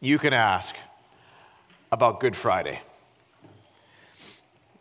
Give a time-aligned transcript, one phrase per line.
[0.00, 0.74] you can ask
[1.90, 2.80] about Good Friday.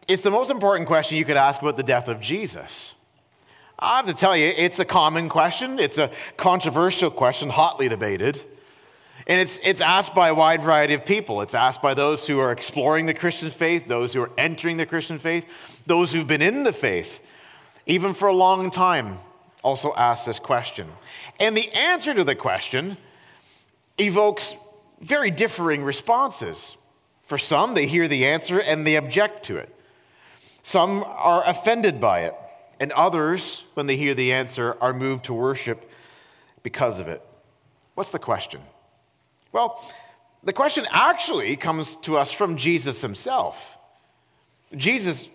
[0.07, 2.93] It's the most important question you could ask about the death of Jesus.
[3.79, 5.79] I have to tell you, it's a common question.
[5.79, 8.41] It's a controversial question, hotly debated.
[9.27, 11.41] And it's, it's asked by a wide variety of people.
[11.41, 14.85] It's asked by those who are exploring the Christian faith, those who are entering the
[14.85, 15.45] Christian faith,
[15.85, 17.19] those who've been in the faith,
[17.85, 19.19] even for a long time,
[19.63, 20.87] also ask this question.
[21.39, 22.97] And the answer to the question
[23.97, 24.55] evokes
[25.01, 26.75] very differing responses.
[27.21, 29.73] For some, they hear the answer and they object to it.
[30.63, 32.35] Some are offended by it,
[32.79, 35.89] and others, when they hear the answer, are moved to worship
[36.63, 37.21] because of it.
[37.95, 38.61] What's the question?
[39.51, 39.81] Well,
[40.43, 43.77] the question actually comes to us from Jesus himself.
[44.75, 45.29] Jesus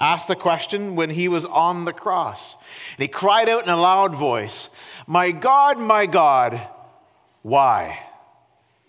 [0.00, 2.54] asked the question when he was on the cross.
[2.96, 4.70] And he cried out in a loud voice,
[5.06, 6.66] My God, my God,
[7.42, 8.00] why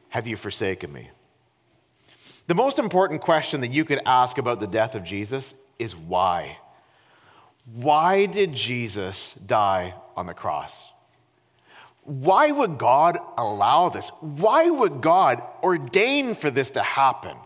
[0.09, 1.09] have you forsaken me?
[2.47, 6.57] The most important question that you could ask about the death of Jesus is why?
[7.73, 10.89] Why did Jesus die on the cross?
[12.03, 14.09] Why would God allow this?
[14.19, 17.37] Why would God ordain for this to happen?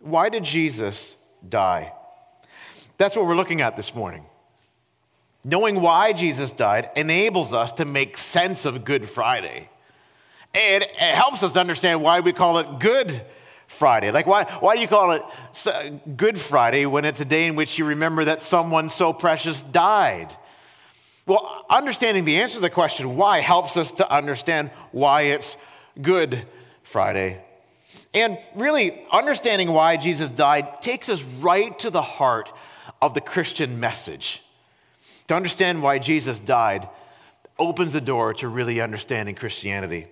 [0.00, 1.14] Why did Jesus
[1.48, 1.92] die?
[2.96, 4.26] That's what we're looking at this morning.
[5.44, 9.70] Knowing why Jesus died enables us to make sense of Good Friday.
[10.54, 13.22] And it helps us to understand why we call it Good
[13.66, 14.10] Friday.
[14.10, 17.78] Like, why, why do you call it Good Friday when it's a day in which
[17.78, 20.34] you remember that someone so precious died?
[21.26, 25.56] Well, understanding the answer to the question why helps us to understand why it's
[26.00, 26.46] Good
[26.82, 27.44] Friday.
[28.14, 32.50] And really, understanding why Jesus died takes us right to the heart
[33.02, 34.42] of the Christian message.
[35.28, 36.88] To understand why Jesus died
[37.58, 40.06] opens the door to really understanding Christianity.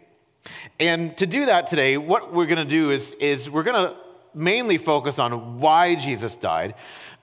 [0.79, 3.97] And to do that today, what we're going to do is, is we're going to
[4.35, 6.75] mainly focus on why Jesus died.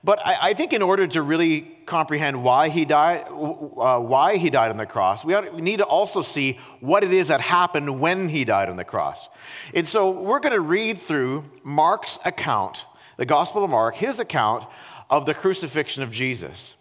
[0.02, 4.50] But I, I, think in order to really comprehend why he died, uh, why he
[4.50, 7.40] died on the cross, we, ought, we need to also see what it is that
[7.40, 9.28] happened when he died on the cross.
[9.72, 12.84] And so we're going to read through Mark's account,
[13.16, 14.66] the Gospel of Mark, his account
[15.08, 16.74] of the crucifixion of Jesus.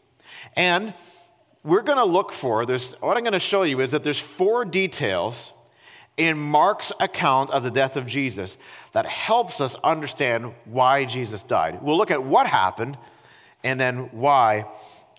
[0.58, 0.94] And
[1.64, 4.20] we're going to look for, there's, what I'm going to show you is that there's
[4.20, 5.54] four details
[6.18, 8.57] in Mark's account of the death of Jesus
[8.91, 11.81] that helps us understand why Jesus died.
[11.81, 12.97] We'll look at what happened
[13.63, 14.66] and then why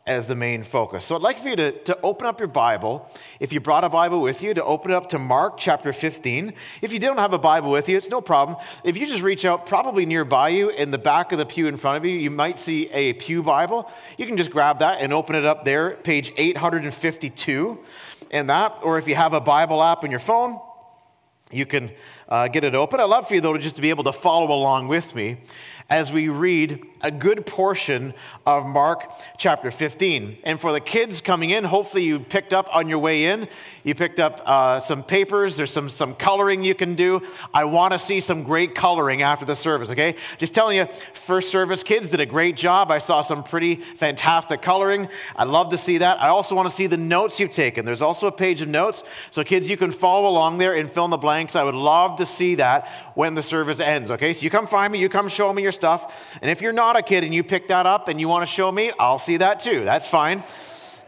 [0.06, 1.06] as the main focus.
[1.06, 3.09] So I'd like for you to, to open up your Bible.
[3.41, 6.53] If you brought a Bible with you, to open it up to Mark chapter 15.
[6.82, 8.59] If you don't have a Bible with you, it's no problem.
[8.84, 11.78] If you just reach out, probably nearby you in the back of the pew in
[11.78, 13.91] front of you, you might see a Pew Bible.
[14.19, 17.78] You can just grab that and open it up there, page 852
[18.31, 18.81] and that.
[18.82, 20.61] Or if you have a Bible app on your phone,
[21.54, 21.91] you can
[22.28, 23.00] uh, get it open.
[23.00, 25.38] I'd love for you, though, just to be able to follow along with me
[25.91, 28.15] as we read a good portion
[28.47, 30.39] of Mark chapter 15.
[30.45, 33.47] And for the kids coming in, hopefully you picked up on your way in,
[33.83, 37.21] you picked up uh, some papers, there's some, some coloring you can do.
[37.53, 40.17] I want to see some great coloring after the service, okay?
[40.39, 42.91] Just telling you, first service kids did a great job.
[42.91, 45.09] I saw some pretty fantastic coloring.
[45.37, 46.23] I'd love to see that.
[46.23, 47.84] I also want to see the notes you've taken.
[47.84, 49.03] There's also a page of notes.
[49.31, 51.55] So, kids, you can follow along there and fill in the blanks.
[51.55, 54.33] I would love to see that when the service ends, okay?
[54.33, 56.39] So, you come find me, you come show me your stuff.
[56.41, 58.53] And if you're not a kid and you pick that up and you want to
[58.53, 59.85] show me, I'll see that too.
[59.85, 60.43] That's fine.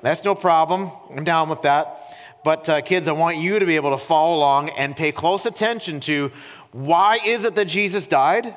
[0.02, 0.90] That's no problem.
[1.10, 2.00] I'm down with that.
[2.44, 5.46] But uh, kids, I want you to be able to follow along and pay close
[5.46, 6.30] attention to
[6.72, 8.54] why is it that Jesus died?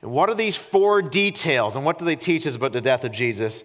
[0.00, 1.76] And what are these four details?
[1.76, 3.64] And what do they teach us about the death of Jesus?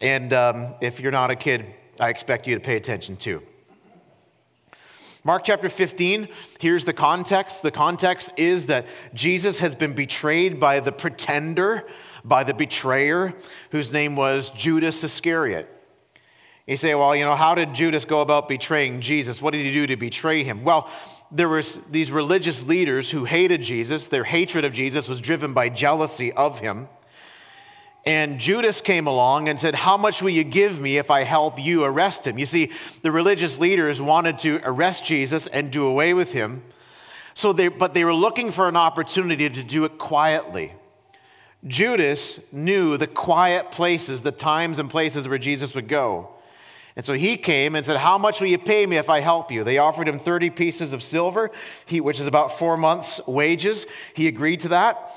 [0.00, 1.66] And um, if you're not a kid,
[1.98, 3.42] I expect you to pay attention too.
[5.26, 6.28] Mark chapter 15,
[6.60, 7.62] here's the context.
[7.62, 11.86] The context is that Jesus has been betrayed by the pretender,
[12.22, 13.32] by the betrayer,
[13.70, 15.70] whose name was Judas Iscariot.
[16.66, 19.40] You say, well, you know, how did Judas go about betraying Jesus?
[19.40, 20.62] What did he do to betray him?
[20.62, 20.90] Well,
[21.32, 24.08] there was these religious leaders who hated Jesus.
[24.08, 26.88] Their hatred of Jesus was driven by jealousy of him.
[28.06, 31.58] And Judas came along and said, How much will you give me if I help
[31.58, 32.38] you arrest him?
[32.38, 32.70] You see,
[33.02, 36.62] the religious leaders wanted to arrest Jesus and do away with him.
[37.32, 40.72] So they, but they were looking for an opportunity to do it quietly.
[41.66, 46.28] Judas knew the quiet places, the times and places where Jesus would go.
[46.96, 49.50] And so he came and said, How much will you pay me if I help
[49.50, 49.64] you?
[49.64, 51.50] They offered him 30 pieces of silver,
[51.90, 53.86] which is about four months' wages.
[54.14, 55.10] He agreed to that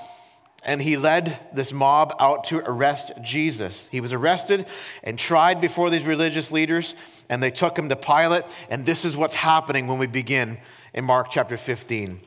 [0.63, 3.87] and he led this mob out to arrest Jesus.
[3.91, 4.67] He was arrested
[5.03, 6.95] and tried before these religious leaders,
[7.29, 8.43] and they took him to Pilate.
[8.69, 10.57] And this is what's happening when we begin
[10.93, 12.19] in Mark chapter 15,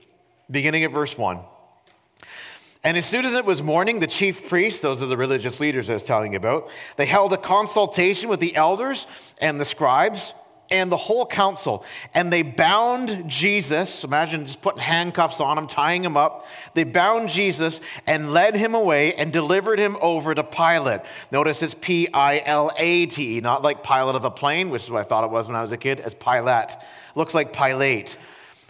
[0.50, 1.40] beginning at verse 1.
[2.82, 5.90] And as soon as it was morning, the chief priests, those are the religious leaders
[5.90, 9.06] I was telling you about, they held a consultation with the elders
[9.38, 10.32] and the scribes
[10.70, 11.84] and the whole council.
[12.14, 14.04] And they bound Jesus.
[14.04, 16.46] Imagine just putting handcuffs on him, tying him up.
[16.74, 21.00] They bound Jesus and led him away and delivered him over to Pilate.
[21.30, 24.84] Notice it's P I L A T E, not like pilot of a plane, which
[24.84, 26.76] is what I thought it was when I was a kid, as Pilate.
[27.14, 28.16] Looks like Pilate.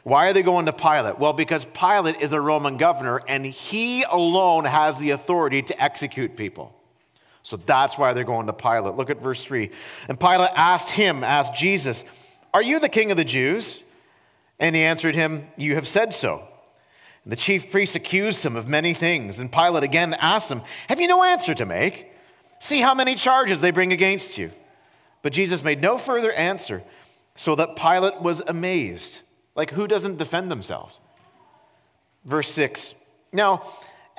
[0.03, 1.19] Why are they going to Pilate?
[1.19, 6.37] Well, because Pilate is a Roman governor and he alone has the authority to execute
[6.37, 6.75] people.
[7.43, 8.95] So that's why they're going to Pilate.
[8.95, 9.71] Look at verse 3.
[10.09, 12.05] And Pilate asked him, asked Jesus,
[12.53, 13.83] Are you the king of the Jews?
[14.59, 16.47] And he answered him, You have said so.
[17.25, 19.39] And the chief priests accused him of many things.
[19.39, 22.13] And Pilate again asked him, Have you no answer to make?
[22.61, 24.53] See how many charges they bring against you.
[25.23, 26.83] But Jesus made no further answer,
[27.37, 29.21] so that Pilate was amazed.
[29.55, 30.99] Like, who doesn't defend themselves?
[32.25, 32.95] Verse 6.
[33.33, 33.63] Now,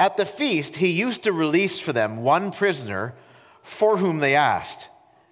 [0.01, 3.13] at the feast, he used to release for them one prisoner
[3.61, 4.89] for whom they asked.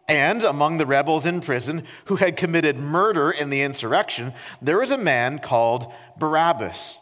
[0.08, 4.32] And among the rebels in prison who had committed murder in the insurrection,
[4.62, 7.00] there was a man called Barabbas.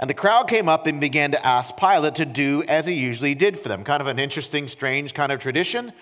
[0.00, 3.36] And the crowd came up and began to ask Pilate to do as he usually
[3.36, 3.84] did for them.
[3.84, 5.92] Kind of an interesting, strange kind of tradition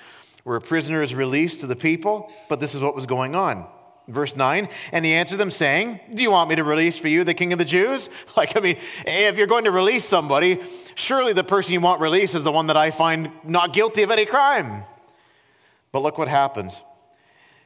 [0.45, 3.67] where a prisoner is released to the people, but this is what was going on.
[4.09, 7.25] Verse 9, and he answered them, saying, Do you want me to release for you
[7.25, 8.09] the king of the Jews?
[8.37, 8.77] Like, I mean,
[9.07, 10.61] if you're going to release somebody,
[10.95, 14.11] surely the person you want released is the one that I find not guilty of
[14.11, 14.85] any crime.
[15.91, 16.73] But look what happened.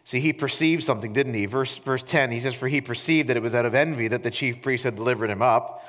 [0.05, 1.47] See, he perceived something, didn't he?
[1.47, 4.23] Verse, verse 10, he says, For he perceived that it was out of envy that
[4.23, 5.85] the chief priest had delivered him up.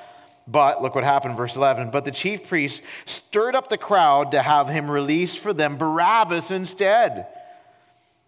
[0.48, 1.92] But look what happened, verse 11.
[1.92, 6.52] But the chief priest stirred up the crowd to have him released for them Barabbas
[6.52, 7.28] instead.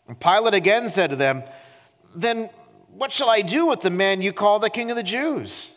[0.07, 1.43] And Pilate again said to them,
[2.15, 2.49] then
[2.89, 5.71] what shall I do with the man you call the king of the Jews?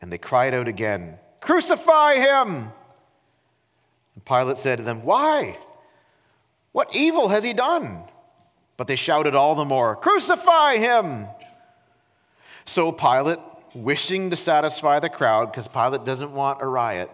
[0.00, 2.70] And they cried out again, Crucify him!
[4.14, 5.56] And Pilate said to them, Why?
[6.72, 8.04] What evil has he done?
[8.76, 11.26] But they shouted all the more, Crucify him!
[12.64, 13.38] So Pilate,
[13.74, 17.10] wishing to satisfy the crowd, because Pilate doesn't want a riot,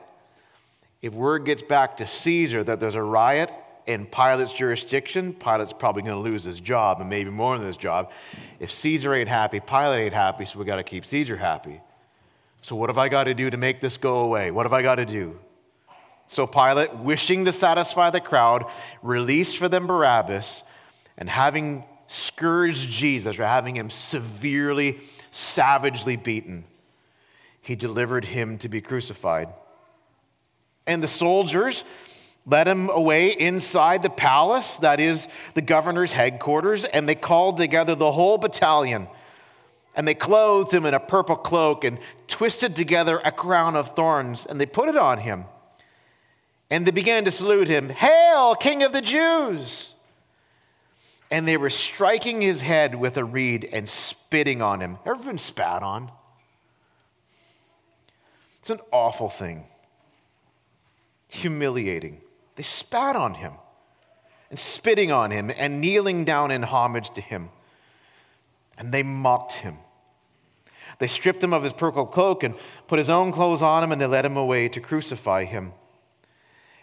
[1.02, 3.52] if word gets back to Caesar that there's a riot,
[3.90, 7.76] in Pilate's jurisdiction, Pilate's probably going to lose his job and maybe more than his
[7.76, 8.12] job.
[8.60, 11.81] If Caesar ain't happy, Pilate ain't happy, so we got to keep Caesar happy.
[12.62, 14.52] So, what have I got to do to make this go away?
[14.52, 15.40] What have I got to do?
[16.28, 18.64] So, Pilate, wishing to satisfy the crowd,
[19.02, 20.62] released for them Barabbas,
[21.19, 25.00] and having scourged Jesus, or having him severely,
[25.32, 26.64] savagely beaten,
[27.60, 29.48] he delivered him to be crucified.
[30.87, 31.82] And the soldiers,
[32.46, 37.94] led him away inside the palace, that is the governor's headquarters, and they called together
[37.94, 39.08] the whole battalion.
[39.94, 44.47] And they clothed him in a purple cloak and twisted together a crown of thorns,
[44.47, 45.44] and they put it on him.
[46.70, 49.92] And they began to salute him Hail, King of the Jews!
[51.32, 54.99] And they were striking his head with a reed and spitting on him.
[55.06, 56.11] Ever been spat on?
[58.61, 59.66] It's an awful thing,
[61.28, 62.20] humiliating.
[62.57, 63.52] They spat on him
[64.50, 67.50] and spitting on him and kneeling down in homage to him.
[68.76, 69.78] And they mocked him.
[70.99, 72.54] They stripped him of his purple cloak and
[72.87, 75.73] put his own clothes on him, and they led him away to crucify him.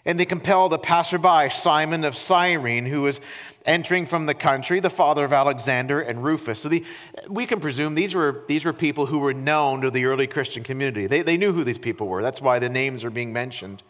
[0.05, 3.19] And they compelled a passerby, Simon of Cyrene, who was
[3.65, 6.61] entering from the country, the father of Alexander and Rufus.
[6.61, 6.85] So the,
[7.27, 10.63] we can presume these were, these were people who were known to the early Christian
[10.63, 11.07] community.
[11.07, 12.23] They, they knew who these people were.
[12.23, 13.83] That's why the names are being mentioned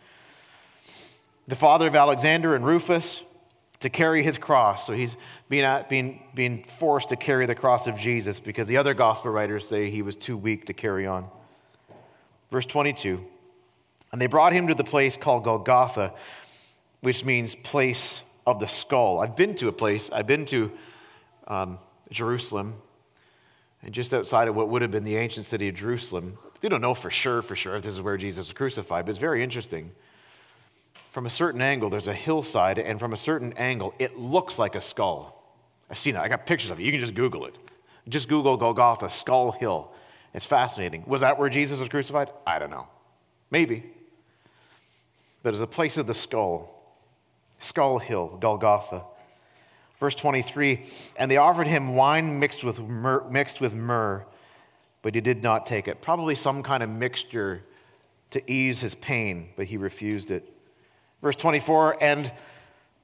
[1.47, 3.21] the father of Alexander and Rufus,
[3.79, 4.85] to carry his cross.
[4.85, 5.15] So he's
[5.49, 9.67] being, being, being forced to carry the cross of Jesus because the other gospel writers
[9.67, 11.27] say he was too weak to carry on.
[12.49, 13.23] Verse 22
[14.11, 16.13] And they brought him to the place called Golgotha,
[17.01, 19.19] which means place of the skull.
[19.19, 20.71] I've been to a place, I've been to
[21.47, 22.75] um, Jerusalem,
[23.83, 26.37] and just outside of what would have been the ancient city of Jerusalem.
[26.61, 29.11] We don't know for sure, for sure, if this is where Jesus was crucified, but
[29.11, 29.91] it's very interesting
[31.17, 34.75] from a certain angle, there's a hillside, and from a certain angle, it looks like
[34.75, 35.51] a skull.
[35.89, 36.19] I've seen it.
[36.19, 36.83] I got pictures of it.
[36.83, 37.55] You can just Google it.
[38.07, 39.91] Just Google Golgotha, Skull Hill.
[40.35, 41.03] It's fascinating.
[41.07, 42.29] Was that where Jesus was crucified?
[42.45, 42.87] I don't know.
[43.49, 43.83] Maybe.
[45.41, 46.69] But it's a place of the skull,
[47.57, 49.01] Skull Hill, Golgotha.
[49.99, 50.85] Verse 23
[51.17, 54.23] And they offered him wine mixed with myrrh, mixed with myrrh,
[55.01, 55.99] but he did not take it.
[55.99, 57.63] Probably some kind of mixture
[58.29, 60.53] to ease his pain, but he refused it.
[61.27, 62.31] Verse 24 And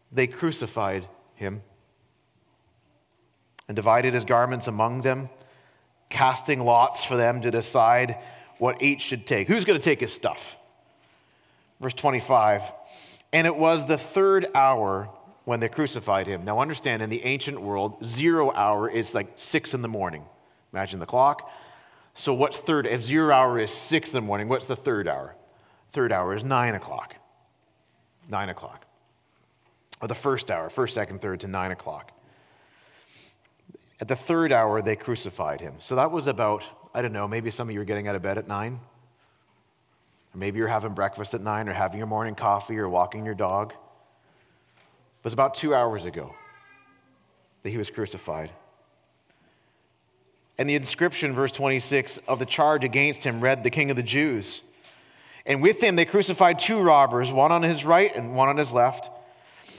[0.09, 1.61] they crucified him
[3.67, 5.27] and divided his garments among them,
[6.07, 8.15] casting lots for them to decide
[8.59, 9.49] what each should take.
[9.49, 10.55] Who's going to take his stuff?
[11.81, 12.61] Verse 25
[13.33, 15.09] And it was the third hour
[15.43, 16.45] when they crucified him.
[16.45, 20.23] Now, understand, in the ancient world, zero hour is like six in the morning.
[20.71, 21.51] Imagine the clock.
[22.13, 22.87] So, what's third?
[22.87, 25.35] If zero hour is six in the morning, what's the third hour?
[25.91, 27.17] Third hour is nine o'clock.
[28.29, 28.85] Nine o'clock.
[30.01, 32.11] Or the first hour, first, second, third to nine o'clock.
[34.01, 35.75] At the third hour, they crucified him.
[35.79, 36.63] So that was about,
[36.93, 38.79] I don't know, maybe some of you were getting out of bed at nine.
[40.33, 43.35] Or maybe you're having breakfast at nine, or having your morning coffee, or walking your
[43.35, 43.71] dog.
[43.71, 46.35] It was about two hours ago
[47.61, 48.51] that he was crucified.
[50.57, 54.03] And the inscription, verse 26, of the charge against him read, The King of the
[54.03, 54.63] Jews.
[55.45, 58.71] And with him they crucified two robbers, one on his right and one on his
[58.71, 59.09] left.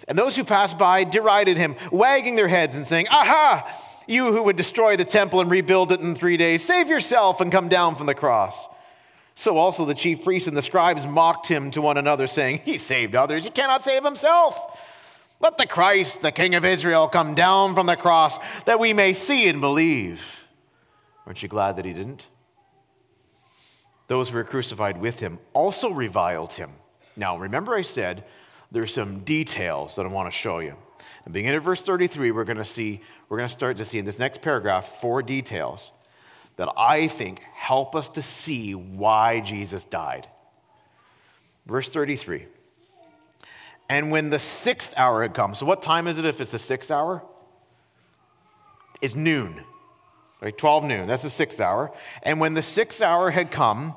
[0.06, 3.66] And those who passed by derided him, wagging their heads and saying, Aha!
[4.06, 7.50] You who would destroy the temple and rebuild it in three days, save yourself and
[7.50, 8.66] come down from the cross.
[9.35, 12.78] So also the chief priests and the scribes mocked him to one another, saying, He
[12.78, 14.78] saved others, he cannot save himself.
[15.40, 19.12] Let the Christ, the King of Israel, come down from the cross that we may
[19.12, 20.44] see and believe.
[21.26, 22.26] Aren't you glad that he didn't?
[24.06, 26.70] Those who were crucified with him also reviled him.
[27.16, 28.25] Now, remember, I said
[28.70, 30.75] there's some details that I want to show you.
[31.25, 33.99] And beginning at verse 33, we're going to see, we're going to start to see
[33.99, 35.90] in this next paragraph four details
[36.56, 40.28] that I think help us to see why Jesus died.
[41.66, 42.46] Verse 33.
[43.88, 46.58] And when the sixth hour had come, so what time is it if it's the
[46.58, 47.23] sixth hour?
[49.00, 49.62] It's noon.
[50.44, 51.90] Right, 12 noon, that's the sixth hour.
[52.22, 53.94] And when the sixth hour had come,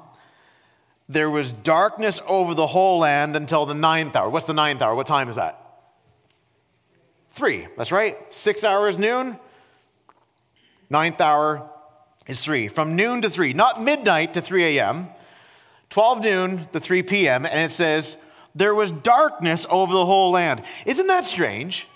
[1.10, 4.30] there was darkness over the whole land until the ninth hour.
[4.30, 4.96] What's the ninth hour?
[4.96, 5.62] What time is that?
[7.32, 8.34] Three, that's right.
[8.34, 9.38] Six hours noon,
[10.89, 11.70] ninth hour
[12.27, 12.70] is three.
[12.70, 15.10] From noon to three, not midnight to 3 a.m.,
[15.89, 18.16] 12 noon to 3 p.m., and it says,
[18.56, 20.62] there was darkness over the whole land.
[20.86, 21.89] Isn't that strange?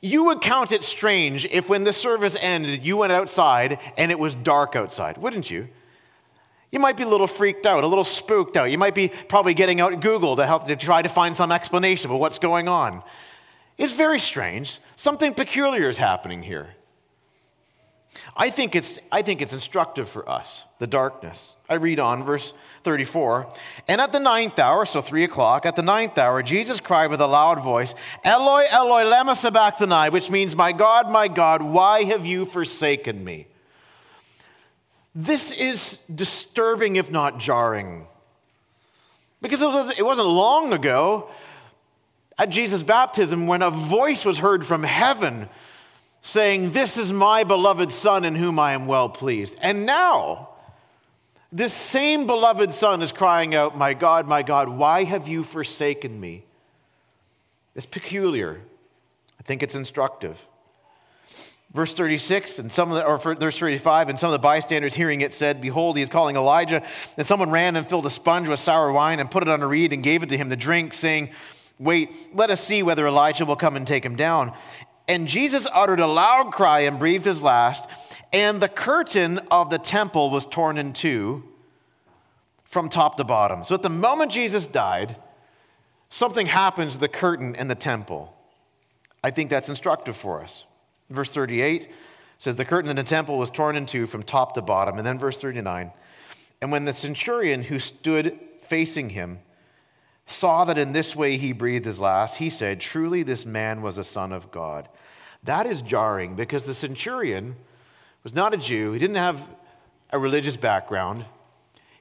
[0.00, 4.18] You would count it strange if when the service ended, you went outside and it
[4.18, 5.68] was dark outside, wouldn't you?
[6.70, 8.70] You might be a little freaked out, a little spooked out.
[8.70, 12.10] You might be probably getting out Google to help to try to find some explanation
[12.10, 13.02] of what's going on.
[13.78, 14.78] It's very strange.
[14.94, 16.74] Something peculiar is happening here.
[18.36, 21.54] I think it's, I think it's instructive for us, the darkness.
[21.68, 23.46] I read on, verse 34.
[23.86, 27.20] And at the ninth hour, so three o'clock, at the ninth hour, Jesus cried with
[27.20, 27.94] a loud voice,
[28.24, 33.46] Eloi, Eloi, lema sabachthani, which means, My God, my God, why have you forsaken me?
[35.14, 38.06] This is disturbing, if not jarring.
[39.42, 39.60] Because
[39.98, 41.28] it wasn't long ago
[42.38, 45.48] at Jesus' baptism when a voice was heard from heaven
[46.22, 49.56] saying, This is my beloved Son in whom I am well pleased.
[49.60, 50.47] And now,
[51.50, 56.20] this same beloved Son is crying out, My God, my God, why have you forsaken
[56.20, 56.44] me?
[57.74, 58.60] It's peculiar.
[59.38, 60.44] I think it's instructive.
[61.72, 65.20] Verse 36, and some of the, or verse 35, and some of the bystanders hearing
[65.20, 66.82] it said, Behold, he is calling Elijah.
[67.18, 69.66] And someone ran and filled a sponge with sour wine and put it on a
[69.66, 71.30] reed and gave it to him to drink, saying,
[71.78, 74.52] Wait, let us see whether Elijah will come and take him down.
[75.06, 77.88] And Jesus uttered a loud cry and breathed his last,
[78.32, 81.44] and the curtain of the temple was torn in two
[82.64, 83.64] from top to bottom.
[83.64, 85.16] So at the moment Jesus died,
[86.10, 88.34] something happens to the curtain in the temple.
[89.24, 90.64] I think that's instructive for us.
[91.10, 91.88] Verse 38
[92.36, 94.98] says, The curtain in the temple was torn in two from top to bottom.
[94.98, 95.90] And then verse 39
[96.60, 99.40] And when the centurion who stood facing him
[100.26, 103.96] saw that in this way he breathed his last, he said, Truly this man was
[103.96, 104.88] a son of God.
[105.42, 107.56] That is jarring because the centurion
[108.22, 109.46] was not a Jew, he didn't have
[110.10, 111.24] a religious background.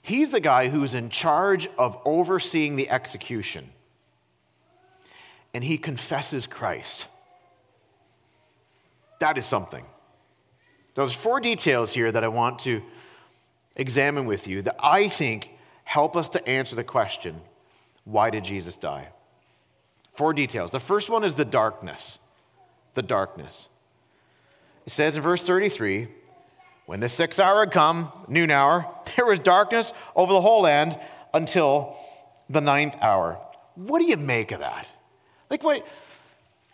[0.01, 3.69] He's the guy who's in charge of overseeing the execution.
[5.53, 7.07] And he confesses Christ.
[9.19, 9.85] That is something.
[10.95, 12.81] There's four details here that I want to
[13.75, 15.51] examine with you that I think
[15.83, 17.41] help us to answer the question
[18.03, 19.09] why did Jesus die?
[20.13, 20.71] Four details.
[20.71, 22.19] The first one is the darkness
[22.97, 23.69] the darkness.
[24.87, 26.07] It says in verse 33
[26.85, 30.97] When the sixth hour had come, noon hour, there was darkness over the whole land
[31.33, 31.95] until
[32.49, 33.39] the ninth hour.
[33.75, 34.87] What do you make of that?
[35.51, 35.85] Like, what,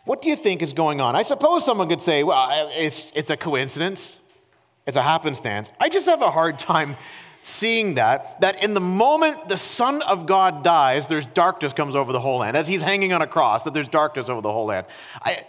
[0.05, 1.15] what do you think is going on?
[1.15, 4.17] I suppose someone could say, well, it's, it's a coincidence,
[4.85, 5.71] it's a happenstance.
[5.79, 6.95] I just have a hard time
[7.41, 12.13] seeing that, that in the moment the Son of God dies, there's darkness comes over
[12.13, 12.55] the whole land.
[12.55, 14.85] As he's hanging on a cross, that there's darkness over the whole land.
[15.21, 15.45] I,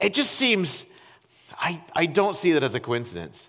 [0.00, 0.84] it just seems,
[1.60, 3.48] I, I don't see that as a coincidence.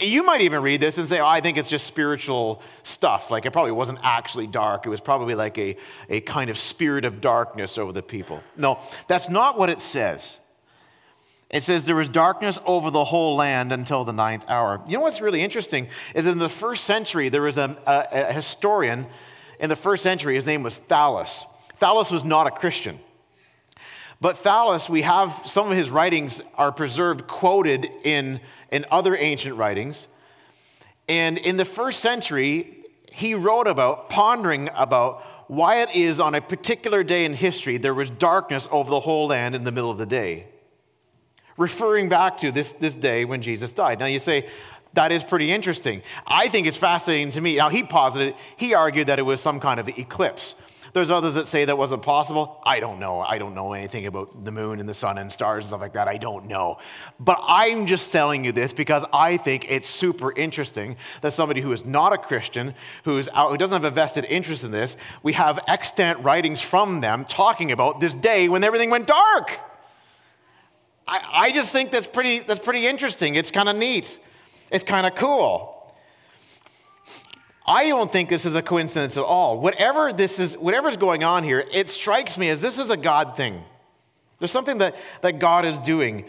[0.00, 3.30] You might even read this and say, oh, I think it's just spiritual stuff.
[3.30, 4.84] Like it probably wasn't actually dark.
[4.84, 5.76] It was probably like a,
[6.10, 8.42] a kind of spirit of darkness over the people.
[8.56, 10.38] No, that's not what it says.
[11.48, 14.82] It says there was darkness over the whole land until the ninth hour.
[14.86, 18.32] You know what's really interesting is in the first century, there was a, a, a
[18.32, 19.06] historian
[19.60, 20.34] in the first century.
[20.34, 21.44] His name was Thallus.
[21.80, 22.98] Thallus was not a Christian.
[24.20, 29.56] But Thallus, we have some of his writings are preserved, quoted in, in other ancient
[29.56, 30.06] writings.
[31.08, 36.40] And in the first century, he wrote about, pondering about why it is on a
[36.40, 39.98] particular day in history there was darkness over the whole land in the middle of
[39.98, 40.46] the day
[41.56, 43.98] referring back to this, this day when Jesus died.
[43.98, 44.48] Now you say,
[44.94, 46.02] that is pretty interesting.
[46.26, 47.56] I think it's fascinating to me.
[47.56, 50.54] Now, he posited, he argued that it was some kind of eclipse.
[50.96, 52.58] There's others that say that wasn't possible.
[52.64, 53.20] I don't know.
[53.20, 55.92] I don't know anything about the moon and the sun and stars and stuff like
[55.92, 56.08] that.
[56.08, 56.78] I don't know.
[57.20, 61.70] But I'm just telling you this because I think it's super interesting that somebody who
[61.72, 62.74] is not a Christian,
[63.04, 67.02] who's out, who doesn't have a vested interest in this, we have extant writings from
[67.02, 69.60] them talking about this day when everything went dark.
[71.06, 73.34] I, I just think that's pretty, that's pretty interesting.
[73.34, 74.18] It's kind of neat.
[74.72, 75.75] It's kind of cool.
[77.68, 79.58] I don't think this is a coincidence at all.
[79.58, 83.36] Whatever this is, whatever's going on here, it strikes me as this is a God
[83.36, 83.64] thing.
[84.38, 86.26] There's something that, that God is doing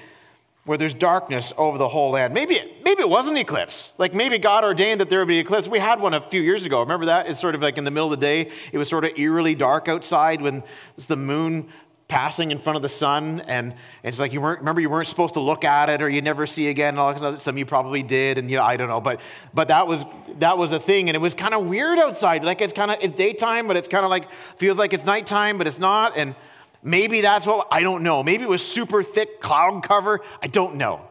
[0.65, 2.33] where there's darkness over the whole land.
[2.33, 3.93] Maybe, maybe it was an eclipse.
[3.97, 5.67] Like maybe God ordained that there would be an eclipse.
[5.67, 6.81] We had one a few years ago.
[6.81, 7.27] Remember that?
[7.27, 8.51] It's sort of like in the middle of the day.
[8.73, 10.63] It was sort of eerily dark outside when
[11.07, 11.69] the moon
[12.07, 15.33] passing in front of the sun, and, it's like you weren't remember you weren't supposed
[15.33, 16.97] to look at it or you never see again.
[16.97, 19.19] All some of you probably did, and you know, I don't know, but
[19.53, 20.05] but that was
[20.39, 22.45] that was a thing, and it was kind of weird outside.
[22.45, 25.57] Like it's kind of it's daytime, but it's kind of like feels like it's nighttime,
[25.57, 26.35] but it's not, and
[26.81, 28.23] maybe that's what I don't know.
[28.23, 30.21] Maybe it was super thick cloud cover.
[30.41, 31.01] I don't know,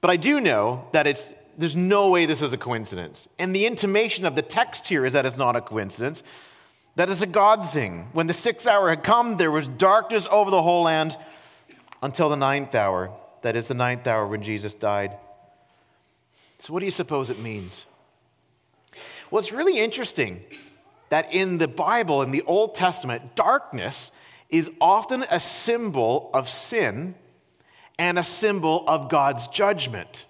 [0.00, 1.28] but I do know that it's.
[1.58, 3.28] There's no way this is a coincidence.
[3.38, 6.22] And the intimation of the text here is that it's not a coincidence.
[6.96, 8.08] That is a God thing.
[8.12, 11.16] When the sixth hour had come, there was darkness over the whole land
[12.02, 13.10] until the ninth hour.
[13.42, 15.16] That is the ninth hour when Jesus died.
[16.58, 17.84] So, what do you suppose it means?
[19.30, 20.42] Well, it's really interesting
[21.10, 24.10] that in the Bible, in the Old Testament, darkness
[24.48, 27.14] is often a symbol of sin
[27.98, 30.26] and a symbol of God's judgment.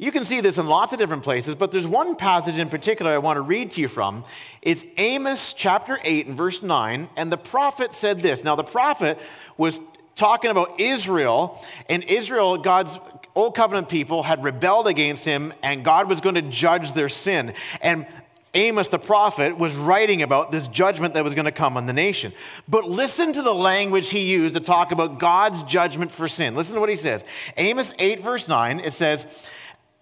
[0.00, 3.12] You can see this in lots of different places, but there's one passage in particular
[3.12, 4.24] I want to read to you from.
[4.62, 8.42] It's Amos chapter 8 and verse 9, and the prophet said this.
[8.42, 9.18] Now, the prophet
[9.58, 9.78] was
[10.16, 12.98] talking about Israel, and Israel, God's
[13.34, 17.52] old covenant people, had rebelled against him, and God was going to judge their sin.
[17.82, 18.06] And
[18.54, 21.92] Amos the prophet was writing about this judgment that was going to come on the
[21.92, 22.32] nation.
[22.66, 26.54] But listen to the language he used to talk about God's judgment for sin.
[26.54, 27.22] Listen to what he says.
[27.58, 29.26] Amos 8, verse 9, it says,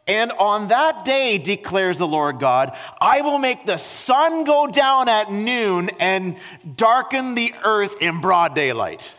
[0.09, 5.09] and on that day, declares the Lord God, I will make the sun go down
[5.09, 6.37] at noon and
[6.77, 9.15] darken the earth in broad daylight.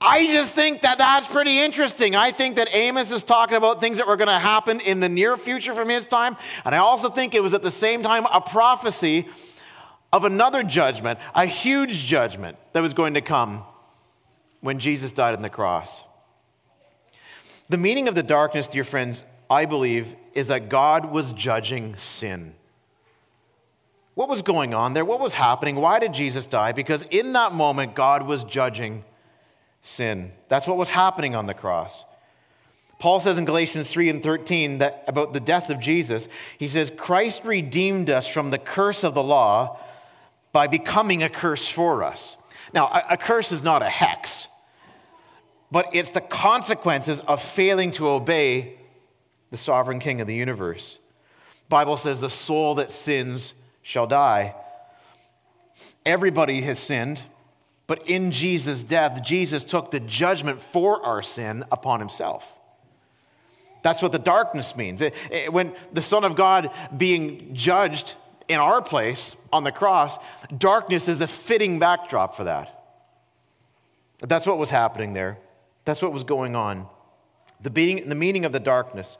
[0.00, 2.16] I just think that that's pretty interesting.
[2.16, 5.08] I think that Amos is talking about things that were going to happen in the
[5.08, 6.36] near future from his time.
[6.64, 9.28] And I also think it was at the same time a prophecy
[10.12, 13.62] of another judgment, a huge judgment that was going to come
[14.60, 16.00] when Jesus died on the cross.
[17.72, 22.52] The meaning of the darkness, dear friends, I believe, is that God was judging sin.
[24.12, 25.06] What was going on there?
[25.06, 25.76] What was happening?
[25.76, 26.72] Why did Jesus die?
[26.72, 29.04] Because in that moment, God was judging
[29.80, 30.32] sin.
[30.50, 32.04] That's what was happening on the cross.
[32.98, 36.92] Paul says in Galatians 3 and 13 that about the death of Jesus, he says,
[36.94, 39.78] Christ redeemed us from the curse of the law
[40.52, 42.36] by becoming a curse for us.
[42.74, 44.48] Now, a, curse is not a hex
[45.72, 48.76] but it's the consequences of failing to obey
[49.50, 50.98] the sovereign king of the universe.
[51.68, 54.54] Bible says the soul that sins shall die.
[56.04, 57.22] Everybody has sinned,
[57.86, 62.54] but in Jesus' death, Jesus took the judgment for our sin upon himself.
[63.82, 65.02] That's what the darkness means.
[65.50, 68.14] When the Son of God being judged
[68.46, 70.18] in our place on the cross,
[70.56, 72.84] darkness is a fitting backdrop for that.
[74.20, 75.38] That's what was happening there.
[75.84, 76.86] That's what was going on.
[77.60, 79.18] The the meaning of the darkness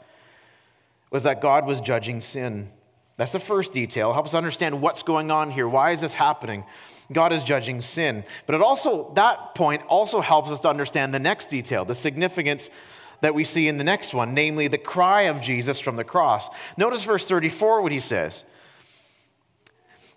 [1.10, 2.70] was that God was judging sin.
[3.16, 4.12] That's the first detail.
[4.12, 5.68] Helps us understand what's going on here.
[5.68, 6.64] Why is this happening?
[7.12, 8.24] God is judging sin.
[8.46, 12.70] But it also, that point also helps us to understand the next detail, the significance
[13.20, 16.48] that we see in the next one, namely the cry of Jesus from the cross.
[16.76, 18.44] Notice verse 34 what he says.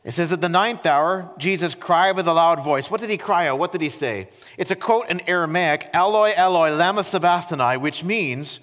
[0.05, 2.91] It says, At the ninth hour, Jesus cried with a loud voice.
[2.91, 3.57] What did he cry out?
[3.57, 4.29] What did he say?
[4.55, 8.59] It's a quote in Aramaic, Eloi, Eloi, lama sabachthani, which means,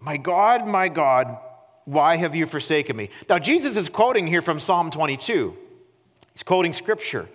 [0.00, 1.36] My God, my God,
[1.84, 3.10] why have you forsaken me?
[3.28, 5.54] Now, Jesus is quoting here from Psalm 22.
[6.32, 7.28] He's quoting scripture.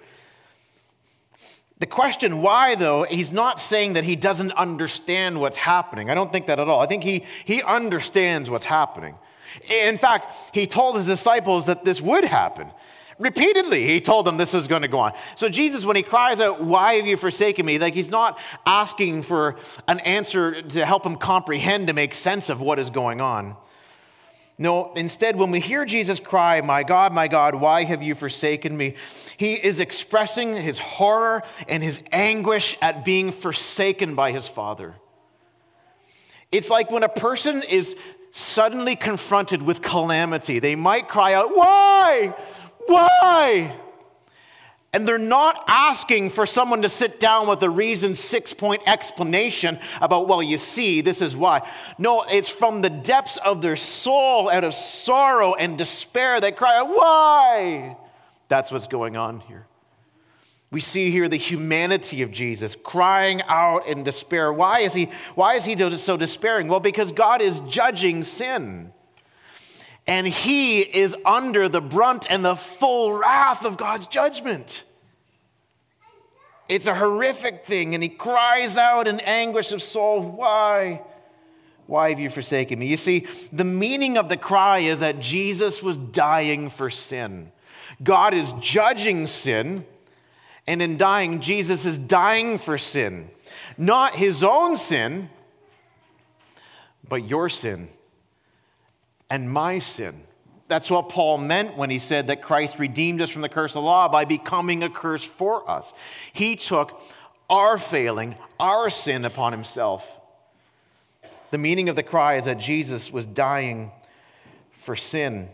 [1.79, 6.09] The question why, though, he's not saying that he doesn't understand what's happening.
[6.09, 6.79] I don't think that at all.
[6.79, 9.15] I think he, he understands what's happening.
[9.69, 12.71] In fact, he told his disciples that this would happen.
[13.19, 15.13] Repeatedly, he told them this was going to go on.
[15.35, 17.79] So, Jesus, when he cries out, Why have you forsaken me?
[17.79, 19.55] Like, he's not asking for
[19.87, 23.55] an answer to help him comprehend, to make sense of what is going on.
[24.59, 28.77] No, instead, when we hear Jesus cry, My God, my God, why have you forsaken
[28.77, 28.93] me?
[29.35, 34.95] He is expressing his horror and his anguish at being forsaken by his Father.
[36.51, 37.95] It's like when a person is
[38.31, 42.35] suddenly confronted with calamity, they might cry out, Why?
[42.87, 43.75] Why?
[44.93, 49.77] And they're not asking for someone to sit down with a reason six point explanation
[50.01, 51.69] about, well, you see, this is why.
[51.99, 56.77] No, it's from the depths of their soul, out of sorrow and despair, they cry
[56.79, 57.97] out, why?
[58.47, 59.67] That's what's going on here.
[60.71, 64.51] We see here the humanity of Jesus crying out in despair.
[64.51, 66.67] Why is he, why is he so despairing?
[66.67, 68.93] Well, because God is judging sin
[70.07, 74.85] and he is under the brunt and the full wrath of God's judgment.
[76.69, 81.01] It's a horrific thing, and he cries out in anguish of soul, Why?
[81.85, 82.87] Why have you forsaken me?
[82.87, 87.51] You see, the meaning of the cry is that Jesus was dying for sin.
[88.03, 89.85] God is judging sin,
[90.65, 93.29] and in dying, Jesus is dying for sin.
[93.77, 95.29] Not his own sin,
[97.07, 97.87] but your sin
[99.29, 100.23] and my sin.
[100.67, 103.81] That's what Paul meant when he said that Christ redeemed us from the curse of
[103.81, 105.93] the law by becoming a curse for us.
[106.33, 107.01] He took
[107.49, 110.19] our failing, our sin upon himself.
[111.51, 113.91] The meaning of the cry is that Jesus was dying
[114.71, 115.49] for sin.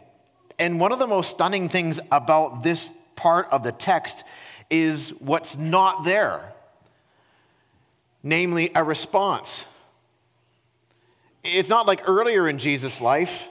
[0.57, 4.23] And one of the most stunning things about this part of the text
[4.71, 6.53] is what's not there
[8.23, 9.65] namely, a response.
[11.43, 13.49] It's not like earlier in Jesus' life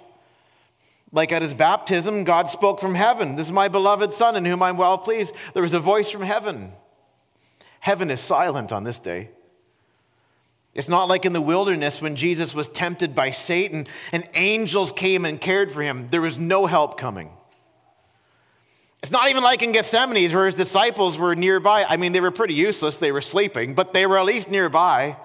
[1.12, 3.36] like at his baptism, God spoke from heaven.
[3.36, 5.34] This is my beloved Son in whom I'm well pleased.
[5.52, 6.72] There was a voice from heaven.
[7.80, 9.28] Heaven is silent on this day.
[10.74, 15.26] It's not like in the wilderness when Jesus was tempted by Satan and angels came
[15.26, 16.08] and cared for him.
[16.10, 17.30] There was no help coming.
[19.02, 21.84] It's not even like in Gethsemane where his disciples were nearby.
[21.84, 22.96] I mean, they were pretty useless.
[22.96, 25.16] They were sleeping, but they were at least nearby.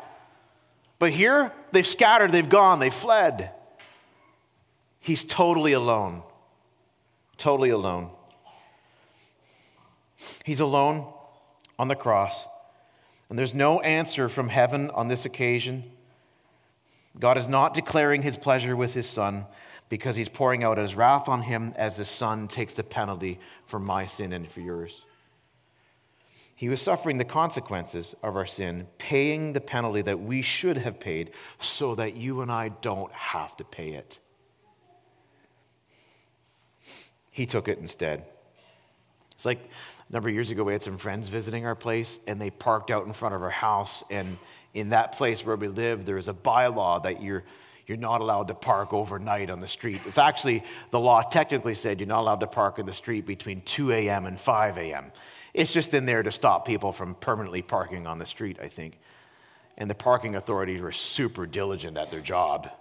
[0.99, 3.51] But here, they've scattered, they've gone, they've fled.
[5.07, 6.21] He's totally alone.
[7.37, 8.09] Totally alone.
[10.43, 11.07] He's alone
[11.79, 12.45] on the cross.
[13.29, 15.85] And there's no answer from heaven on this occasion.
[17.17, 19.45] God is not declaring his pleasure with his son
[19.87, 23.79] because he's pouring out his wrath on him as his son takes the penalty for
[23.79, 25.05] my sin and for yours.
[26.53, 30.99] He was suffering the consequences of our sin, paying the penalty that we should have
[30.99, 34.19] paid so that you and I don't have to pay it.
[37.37, 38.25] He took it instead.
[39.33, 42.41] It's like a number of years ago, we had some friends visiting our place, and
[42.41, 44.03] they parked out in front of our house.
[44.09, 44.39] And
[44.73, 47.43] in that place where we live, there is a bylaw that you're,
[47.85, 50.01] you're not allowed to park overnight on the street.
[50.07, 53.61] It's actually, the law technically said you're not allowed to park in the street between
[53.61, 54.25] 2 a.m.
[54.25, 55.11] and 5 a.m.
[55.53, 58.97] It's just in there to stop people from permanently parking on the street, I think.
[59.77, 62.71] And the parking authorities were super diligent at their job.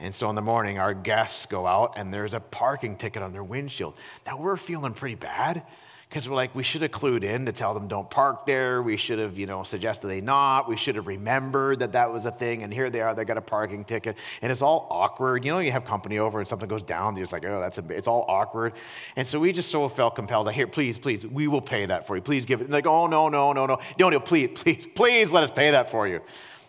[0.00, 3.32] And so in the morning, our guests go out and there's a parking ticket on
[3.32, 3.96] their windshield.
[4.26, 5.62] Now we're feeling pretty bad
[6.08, 8.82] because we're like, we should have clued in to tell them don't park there.
[8.82, 10.68] We should have, you know, suggested they not.
[10.68, 12.64] We should have remembered that that was a thing.
[12.64, 14.16] And here they are, they got a parking ticket.
[14.42, 15.44] And it's all awkward.
[15.44, 17.14] You know, you have company over and something goes down.
[17.14, 18.72] You're just like, oh, that's a, it's all awkward.
[19.14, 22.08] And so we just so felt compelled to, here, please, please, we will pay that
[22.08, 22.22] for you.
[22.22, 22.64] Please give it.
[22.64, 23.78] And like, oh, no, no, no, no.
[23.98, 26.22] No, no, please, please, please let us pay that for you.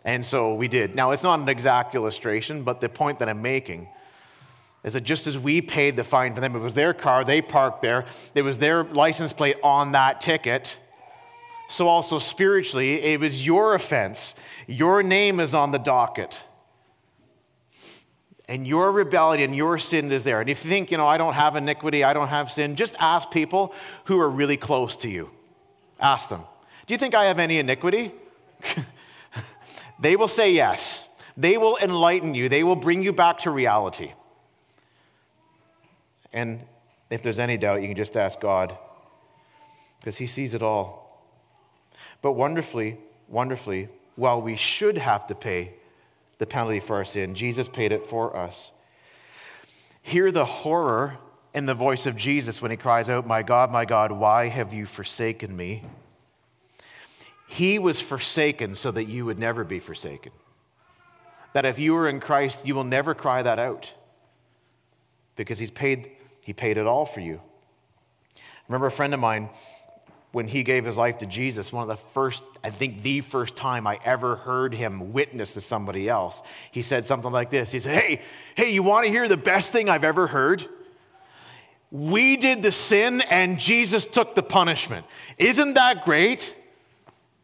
[0.03, 0.95] And so we did.
[0.95, 3.87] Now, it's not an exact illustration, but the point that I'm making
[4.83, 7.41] is that just as we paid the fine for them, it was their car, they
[7.41, 10.79] parked there, it was their license plate on that ticket.
[11.69, 14.35] So, also spiritually, it was your offense.
[14.67, 16.43] Your name is on the docket.
[18.49, 20.41] and your rebellion, and your sin is there.
[20.41, 22.97] And if you think, you know, I don't have iniquity, I don't have sin, just
[22.99, 23.73] ask people
[24.05, 25.29] who are really close to you.
[26.01, 26.41] Ask them,
[26.87, 28.11] Do you think I have any iniquity?
[30.01, 31.07] they will say yes.
[31.37, 34.13] They will enlighten you, they will bring you back to reality.
[36.33, 36.61] And
[37.09, 38.77] if there's any doubt, you can just ask God
[39.99, 41.01] because He sees it all.
[42.21, 45.73] But wonderfully, wonderfully, while we should have to pay
[46.37, 48.71] the penalty for our sin, Jesus paid it for us.
[50.01, 51.17] Hear the horror
[51.53, 54.73] in the voice of Jesus when he cries out, My God, my God, why have
[54.73, 55.83] you forsaken me?
[57.51, 60.31] He was forsaken so that you would never be forsaken.
[61.51, 63.93] That if you are in Christ, you will never cry that out
[65.35, 67.41] because he's paid, he paid it all for you.
[68.69, 69.49] Remember a friend of mine
[70.31, 73.57] when he gave his life to Jesus, one of the first, I think the first
[73.57, 77.69] time I ever heard him witness to somebody else, he said something like this.
[77.69, 78.21] He said, Hey,
[78.55, 80.65] hey, you want to hear the best thing I've ever heard?
[81.91, 85.05] We did the sin and Jesus took the punishment.
[85.37, 86.55] Isn't that great?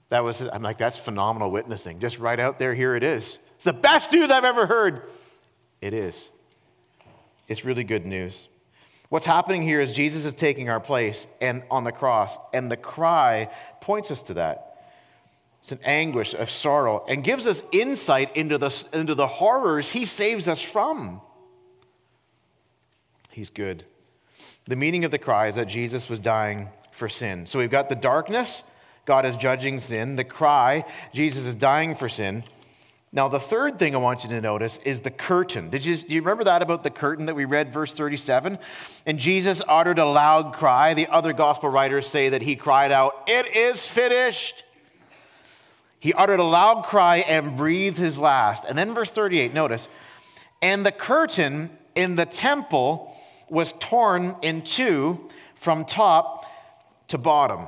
[0.10, 2.00] That was, I'm like, that's phenomenal witnessing.
[2.00, 3.38] Just right out there, here it is.
[3.56, 5.10] It's the best news I've ever heard.
[5.82, 6.30] It is.
[7.48, 8.48] It's really good news.
[9.10, 12.78] What's happening here is Jesus is taking our place and on the cross, and the
[12.78, 14.63] cry points us to that.
[15.60, 20.06] It's an anguish of sorrow and gives us insight into the, into the horrors he
[20.06, 21.22] saves us from.
[23.32, 23.86] He's good.
[24.65, 27.48] The meaning of the cry is that Jesus was dying for sin.
[27.48, 28.63] So we've got the darkness,
[29.08, 30.17] God is judging sin.
[30.17, 32.43] The cry, Jesus is dying for sin.
[33.13, 35.70] Now, the third thing I want you to notice is the curtain.
[35.70, 38.60] Did you, do you remember that about the curtain that we read, verse 37?
[39.06, 40.93] And Jesus uttered a loud cry.
[40.93, 44.65] The other gospel writers say that he cried out, It is finished.
[46.00, 48.65] He uttered a loud cry and breathed his last.
[48.67, 49.88] And then, verse 38, notice,
[50.62, 53.15] and the curtain in the temple
[53.48, 56.46] was torn in two from top
[57.08, 57.67] to bottom.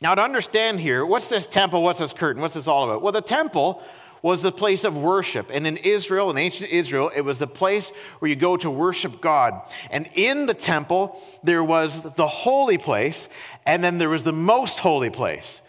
[0.00, 1.82] Now, to understand here, what's this temple?
[1.82, 2.40] What's this curtain?
[2.40, 3.02] What's this all about?
[3.02, 3.82] Well, the temple
[4.22, 5.50] was the place of worship.
[5.52, 9.20] And in Israel, in ancient Israel, it was the place where you go to worship
[9.20, 9.62] God.
[9.90, 13.28] And in the temple, there was the holy place,
[13.66, 15.60] and then there was the most holy place.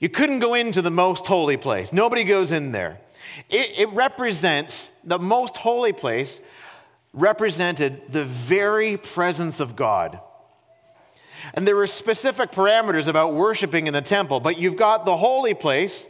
[0.00, 3.00] You couldn't go into the most holy place, nobody goes in there.
[3.48, 6.40] It, it represents the most holy place,
[7.12, 10.20] represented the very presence of God.
[11.52, 15.54] And there were specific parameters about worshiping in the temple, but you've got the holy
[15.54, 16.06] place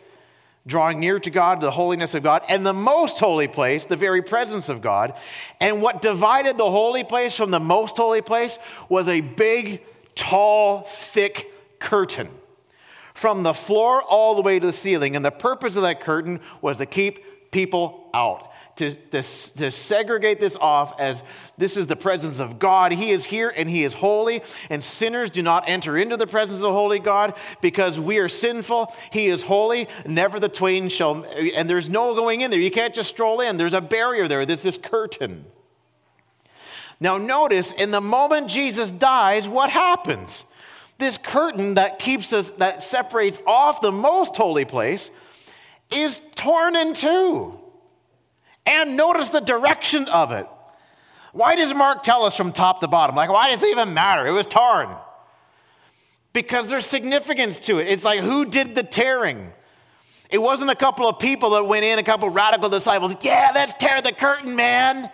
[0.67, 4.23] drawing near to God, the holiness of God, and the most holy place, the very
[4.23, 5.15] presence of God.
[5.61, 9.83] And what divided the holy place from the most holy place was a big,
[10.15, 12.31] tall, thick curtain
[13.13, 15.17] from the floor all the way to the ceiling.
[15.17, 20.41] And the purpose of that curtain was to keep people out to, to, to segregate
[20.41, 21.23] this off as
[21.57, 22.93] this is the presence of God.
[22.93, 26.57] He is here and He is holy, and sinners do not enter into the presence
[26.57, 28.93] of the holy God because we are sinful.
[29.13, 29.89] He is holy.
[30.07, 32.61] Never the twain shall, and there's no going in there.
[32.61, 33.57] You can't just stroll in.
[33.57, 35.45] There's a barrier there, there's this curtain.
[37.01, 40.45] Now, notice in the moment Jesus dies, what happens?
[40.99, 45.11] This curtain that keeps us, that separates off the most holy place,
[45.93, 47.61] is torn in two.
[48.67, 50.47] And notice the direction of it.
[51.33, 53.17] Why does Mark tell us from top to bottom?
[53.17, 54.27] Like, why does it even matter?
[54.27, 54.89] It was torn.
[56.33, 57.89] Because there's significance to it.
[57.89, 59.53] It's like, who did the tearing?
[60.31, 63.15] It wasn't a couple of people that went in, a couple radical disciples.
[63.21, 65.11] Yeah, let's tear the curtain, man.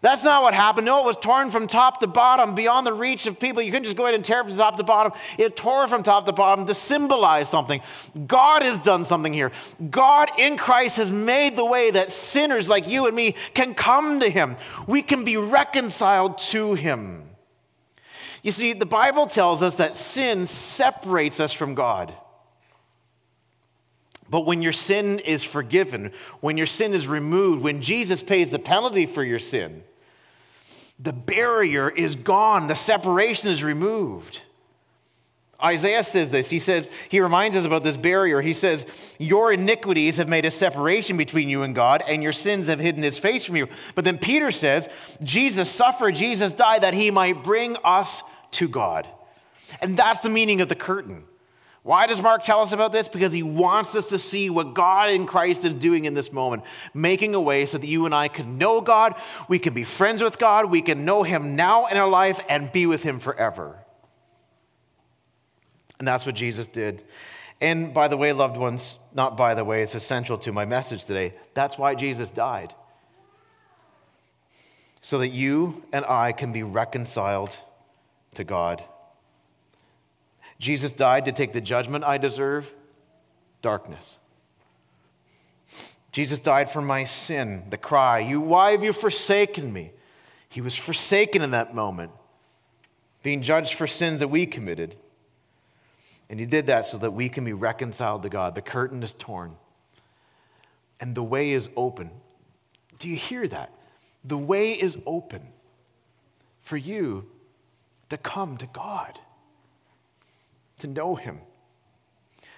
[0.00, 0.86] That's not what happened.
[0.86, 3.62] No, it was torn from top to bottom, beyond the reach of people.
[3.62, 5.12] You couldn't just go ahead and tear from top to bottom.
[5.38, 7.80] It tore from top to bottom to symbolize something.
[8.26, 9.50] God has done something here.
[9.90, 14.20] God in Christ has made the way that sinners like you and me can come
[14.20, 14.56] to Him.
[14.86, 17.24] We can be reconciled to Him.
[18.44, 22.14] You see, the Bible tells us that sin separates us from God.
[24.30, 28.58] But when your sin is forgiven, when your sin is removed, when Jesus pays the
[28.60, 29.82] penalty for your sin,
[30.98, 34.42] the barrier is gone, the separation is removed.
[35.62, 36.48] Isaiah says this.
[36.50, 38.40] He says, he reminds us about this barrier.
[38.40, 42.68] He says, Your iniquities have made a separation between you and God, and your sins
[42.68, 43.66] have hidden his face from you.
[43.96, 44.88] But then Peter says,
[45.22, 49.08] Jesus suffered, Jesus died that he might bring us to God.
[49.80, 51.24] And that's the meaning of the curtain.
[51.88, 53.08] Why does Mark tell us about this?
[53.08, 56.64] Because he wants us to see what God in Christ is doing in this moment,
[56.92, 59.14] making a way so that you and I can know God,
[59.48, 62.70] we can be friends with God, we can know him now in our life and
[62.70, 63.78] be with him forever.
[65.98, 67.04] And that's what Jesus did.
[67.58, 71.06] And by the way, loved ones, not by the way, it's essential to my message
[71.06, 71.32] today.
[71.54, 72.74] That's why Jesus died.
[75.00, 77.56] so that you and I can be reconciled
[78.34, 78.84] to God.
[80.58, 82.74] Jesus died to take the judgment I deserve
[83.62, 84.18] darkness.
[86.10, 89.92] Jesus died for my sin, the cry, You, why have you forsaken me?
[90.48, 92.10] He was forsaken in that moment,
[93.22, 94.96] being judged for sins that we committed.
[96.30, 98.54] And he did that so that we can be reconciled to God.
[98.54, 99.56] The curtain is torn,
[101.00, 102.10] and the way is open.
[102.98, 103.72] Do you hear that?
[104.24, 105.42] The way is open
[106.60, 107.26] for you
[108.10, 109.18] to come to God,
[110.78, 111.40] to know Him,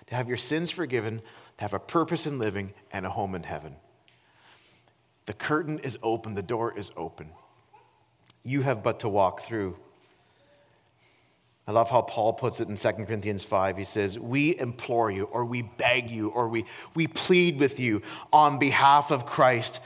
[0.07, 1.19] to have your sins forgiven,
[1.59, 3.77] to have a purpose in living, and a home in heaven.
[5.27, 7.31] The curtain is open, the door is open.
[8.43, 9.77] You have but to walk through.
[11.67, 13.77] I love how Paul puts it in 2 Corinthians 5.
[13.77, 16.65] He says, We implore you, or we beg you, or we,
[16.97, 18.03] we plead with you
[18.33, 19.79] on behalf of Christ,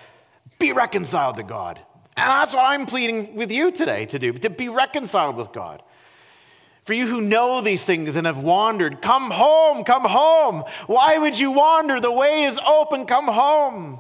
[0.59, 1.79] be reconciled to God.
[2.16, 5.83] And that's what I'm pleading with you today to do, to be reconciled with God.
[6.85, 10.64] For you who know these things and have wandered, come home, come home.
[10.87, 11.99] Why would you wander?
[11.99, 13.99] The way is open, come home.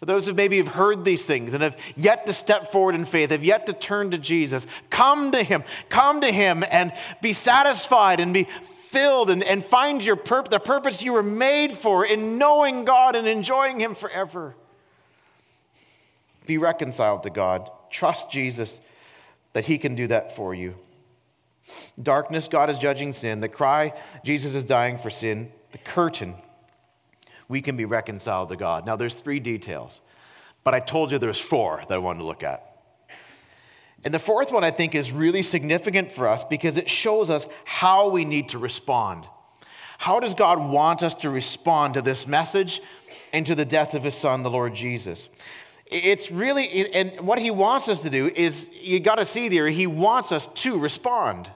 [0.00, 3.04] For those who maybe have heard these things and have yet to step forward in
[3.04, 7.32] faith, have yet to turn to Jesus, come to Him, come to Him and be
[7.32, 12.04] satisfied and be filled and, and find your pur- the purpose you were made for
[12.04, 14.56] in knowing God and enjoying Him forever.
[16.46, 17.70] Be reconciled to God.
[17.90, 18.80] Trust Jesus
[19.52, 20.74] that He can do that for you.
[22.00, 23.40] Darkness, God is judging sin.
[23.40, 23.92] The cry,
[24.24, 25.50] Jesus is dying for sin.
[25.72, 26.36] The curtain,
[27.48, 28.86] we can be reconciled to God.
[28.86, 30.00] Now, there's three details,
[30.64, 32.62] but I told you there's four that I wanted to look at.
[34.04, 37.46] And the fourth one I think is really significant for us because it shows us
[37.64, 39.26] how we need to respond.
[39.98, 42.80] How does God want us to respond to this message
[43.32, 45.28] and to the death of his son, the Lord Jesus?
[45.88, 49.68] It's really, and what he wants us to do is, you got to see there,
[49.68, 51.50] he wants us to respond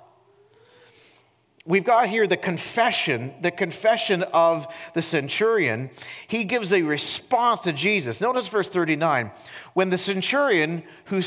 [1.70, 5.90] we've got here the confession, the confession of the centurion.
[6.26, 8.20] He gives a response to Jesus.
[8.20, 9.30] Notice verse 39.
[9.74, 11.22] When the centurion who,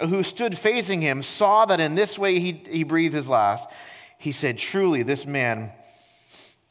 [0.00, 3.68] who stood facing him saw that in this way he, he breathed his last,
[4.18, 5.72] he said, Truly, this man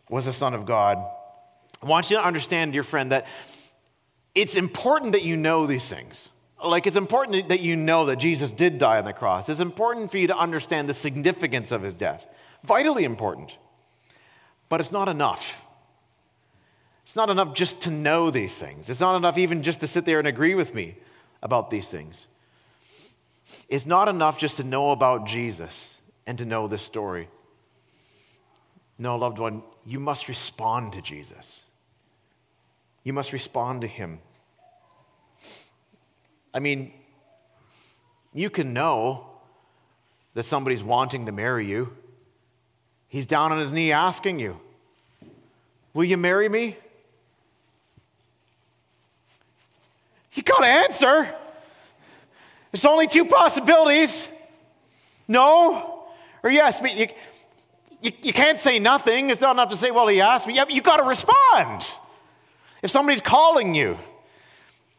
[0.10, 0.98] was a son of God.
[1.82, 3.28] I want you to understand, dear friend, that
[4.34, 6.30] it's important that you know these things.
[6.63, 9.50] Like, it's important that you know that Jesus did die on the cross.
[9.50, 12.28] It's important for you to understand the significance of his death
[12.63, 13.58] vitally important.
[14.70, 15.65] But it's not enough.
[17.04, 18.89] It's not enough just to know these things.
[18.89, 20.96] It's not enough even just to sit there and agree with me
[21.41, 22.28] about these things.
[23.67, 27.28] It's not enough just to know about Jesus and to know this story.
[28.98, 31.62] No, loved one, you must respond to Jesus.
[33.04, 34.20] You must respond to him.
[36.54, 36.94] I mean,
[38.34, 39.28] you can know
[40.34, 41.96] that somebody's wanting to marry you.
[43.08, 44.60] He's down on his knee asking you,
[45.94, 46.78] Will you marry me?
[50.34, 51.36] You got to answer.
[52.72, 54.30] There's only two possibilities
[55.28, 56.06] no
[56.44, 56.80] or yes.
[56.80, 57.08] But you,
[58.02, 59.30] you, you, can't say nothing.
[59.30, 60.60] It's not enough to say, Well, he asked me.
[60.70, 61.86] You got to respond.
[62.82, 63.98] If somebody's calling you,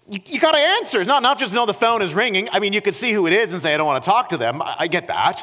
[0.08, 1.00] you, you got to answer.
[1.00, 2.48] It's not enough just know the phone is ringing.
[2.50, 4.30] I mean, you could see who it is and say, I don't want to talk
[4.30, 4.62] to them.
[4.62, 5.42] I, I get that.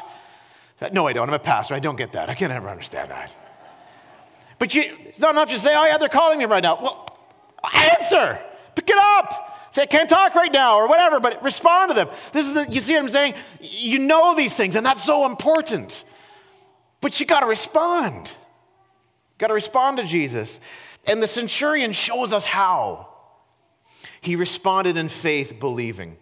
[0.92, 1.28] No, I don't.
[1.28, 1.74] I'm a pastor.
[1.74, 2.30] I don't get that.
[2.30, 3.32] I can never understand that.
[4.58, 6.78] But you, it's not enough to say, oh, yeah, they're calling me right now.
[6.80, 7.18] Well,
[7.74, 8.38] answer.
[8.74, 9.68] Pick it up.
[9.70, 12.08] Say, I can't talk right now or whatever, but respond to them.
[12.32, 13.34] This is the, you see what I'm saying?
[13.60, 16.04] You know these things, and that's so important.
[17.00, 18.32] But you got to respond.
[19.38, 20.60] Got to respond to Jesus.
[21.06, 23.08] And the centurion shows us how.
[24.20, 26.16] He responded in faith, believing.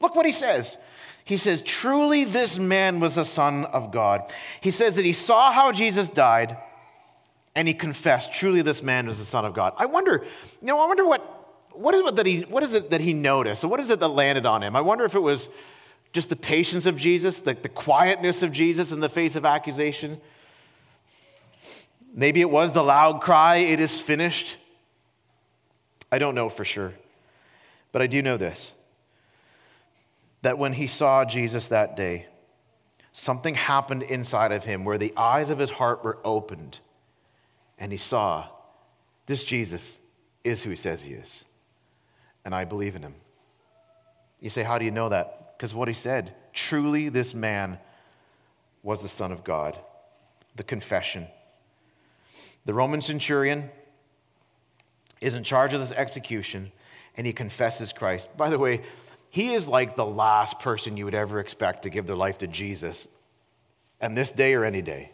[0.00, 0.76] Look what he says.
[1.24, 4.30] He says, Truly, this man was a son of God.
[4.60, 6.56] He says that he saw how Jesus died
[7.54, 9.74] and he confessed, Truly, this man was the son of God.
[9.76, 10.24] I wonder,
[10.60, 11.20] you know, I wonder what,
[11.72, 13.64] what, is, it that he, what is it that he noticed?
[13.64, 14.74] What is it that landed on him?
[14.74, 15.48] I wonder if it was
[16.12, 20.20] just the patience of Jesus, the, the quietness of Jesus in the face of accusation.
[22.14, 24.56] Maybe it was the loud cry, It is finished.
[26.10, 26.92] I don't know for sure.
[27.90, 28.72] But I do know this
[30.42, 32.26] that when he saw Jesus that day,
[33.12, 36.80] something happened inside of him where the eyes of his heart were opened
[37.78, 38.48] and he saw
[39.26, 39.98] this Jesus
[40.42, 41.44] is who he says he is.
[42.44, 43.14] And I believe in him.
[44.40, 45.54] You say, How do you know that?
[45.56, 47.78] Because what he said truly, this man
[48.82, 49.78] was the Son of God.
[50.56, 51.28] The confession.
[52.64, 53.70] The Roman centurion
[55.20, 56.72] is in charge of this execution
[57.16, 58.28] and he confesses Christ.
[58.36, 58.82] By the way,
[59.30, 62.46] he is like the last person you would ever expect to give their life to
[62.46, 63.08] Jesus,
[64.00, 65.12] and this day or any day.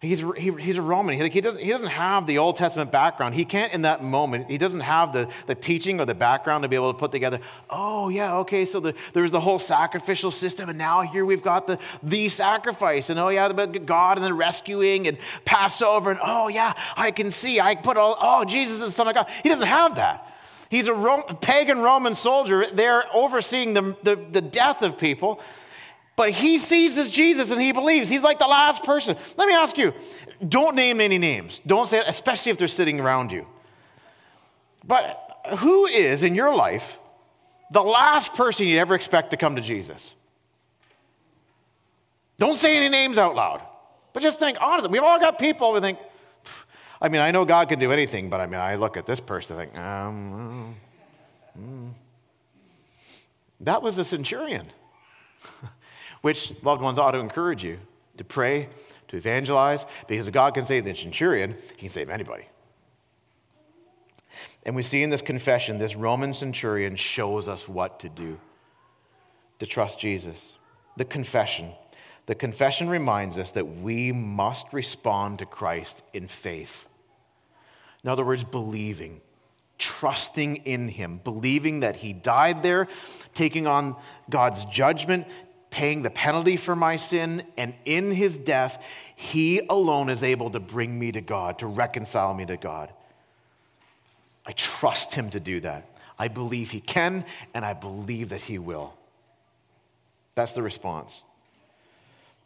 [0.00, 1.16] He's, he, he's a Roman.
[1.16, 3.34] He, like, he, doesn't, he doesn't have the Old Testament background.
[3.34, 6.68] He can't, in that moment, he doesn't have the, the teaching or the background to
[6.68, 10.68] be able to put together, oh, yeah, okay, so the, there's the whole sacrificial system,
[10.68, 15.08] and now here we've got the, the sacrifice, and oh, yeah, God and the rescuing
[15.08, 18.92] and Passover, and oh, yeah, I can see, I put all, oh, Jesus is the
[18.92, 19.28] Son of God.
[19.42, 20.32] He doesn't have that.
[20.70, 25.40] He's a Rome, pagan Roman soldier there overseeing the, the, the death of people.
[26.18, 28.08] But he sees as Jesus and he believes.
[28.08, 29.16] He's like the last person.
[29.36, 29.94] Let me ask you
[30.46, 31.60] don't name any names.
[31.64, 33.46] Don't say it, especially if they're sitting around you.
[34.84, 36.98] But who is in your life
[37.70, 40.12] the last person you'd ever expect to come to Jesus?
[42.36, 43.62] Don't say any names out loud.
[44.12, 46.00] But just think, honestly, we've all got people we think,
[47.00, 49.20] I mean, I know God can do anything, but I mean, I look at this
[49.20, 50.74] person and think, um,
[51.56, 51.90] mm, mm.
[53.60, 54.66] that was a centurion.
[56.22, 57.78] which loved ones ought to encourage you
[58.16, 58.68] to pray,
[59.08, 62.48] to evangelize, because if God can save the centurion, he can save anybody.
[64.64, 68.38] And we see in this confession, this Roman centurion shows us what to do
[69.58, 70.52] to trust Jesus.
[70.96, 71.72] The confession.
[72.26, 76.86] The confession reminds us that we must respond to Christ in faith.
[78.04, 79.20] In other words, believing,
[79.78, 82.88] trusting in Him, believing that He died there,
[83.34, 83.96] taking on
[84.28, 85.26] God's judgment,
[85.70, 90.60] paying the penalty for my sin, and in his death, he alone is able to
[90.60, 92.90] bring me to God, to reconcile me to God.
[94.46, 95.90] I trust him to do that.
[96.18, 98.94] I believe he can, and I believe that he will.
[100.34, 101.22] That's the response.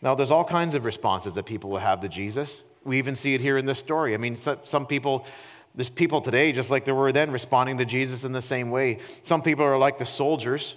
[0.00, 2.62] Now, there's all kinds of responses that people will have to Jesus.
[2.84, 4.14] We even see it here in this story.
[4.14, 5.26] I mean, some people,
[5.76, 8.98] there's people today, just like there were then, responding to Jesus in the same way.
[9.22, 10.74] Some people are like the soldiers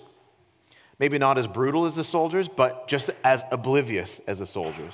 [0.99, 4.93] Maybe not as brutal as the soldiers, but just as oblivious as the soldiers.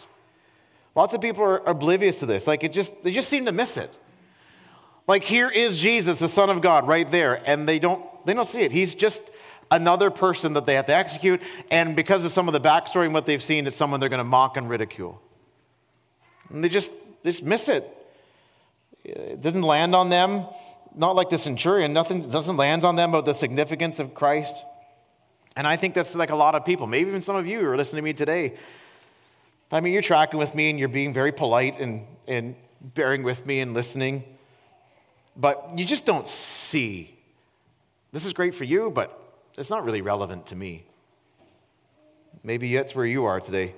[0.95, 2.47] Lots of people are oblivious to this.
[2.47, 3.93] Like it just they just seem to miss it.
[5.07, 8.47] Like here is Jesus, the Son of God, right there, and they don't they don't
[8.47, 8.71] see it.
[8.71, 9.21] He's just
[9.69, 13.13] another person that they have to execute, and because of some of the backstory and
[13.13, 15.21] what they've seen, it's someone they're going to mock and ridicule.
[16.49, 16.91] And they just
[17.23, 17.87] they just miss it.
[19.03, 20.45] It doesn't land on them.
[20.93, 21.93] Not like the centurion.
[21.93, 24.55] Nothing doesn't land on them about the significance of Christ.
[25.55, 27.67] And I think that's like a lot of people, maybe even some of you who
[27.67, 28.55] are listening to me today.
[29.71, 33.45] I mean, you're tracking with me and you're being very polite and, and bearing with
[33.45, 34.23] me and listening,
[35.35, 37.17] but you just don't see.
[38.11, 39.17] This is great for you, but
[39.57, 40.85] it's not really relevant to me.
[42.43, 43.75] Maybe that's where you are today.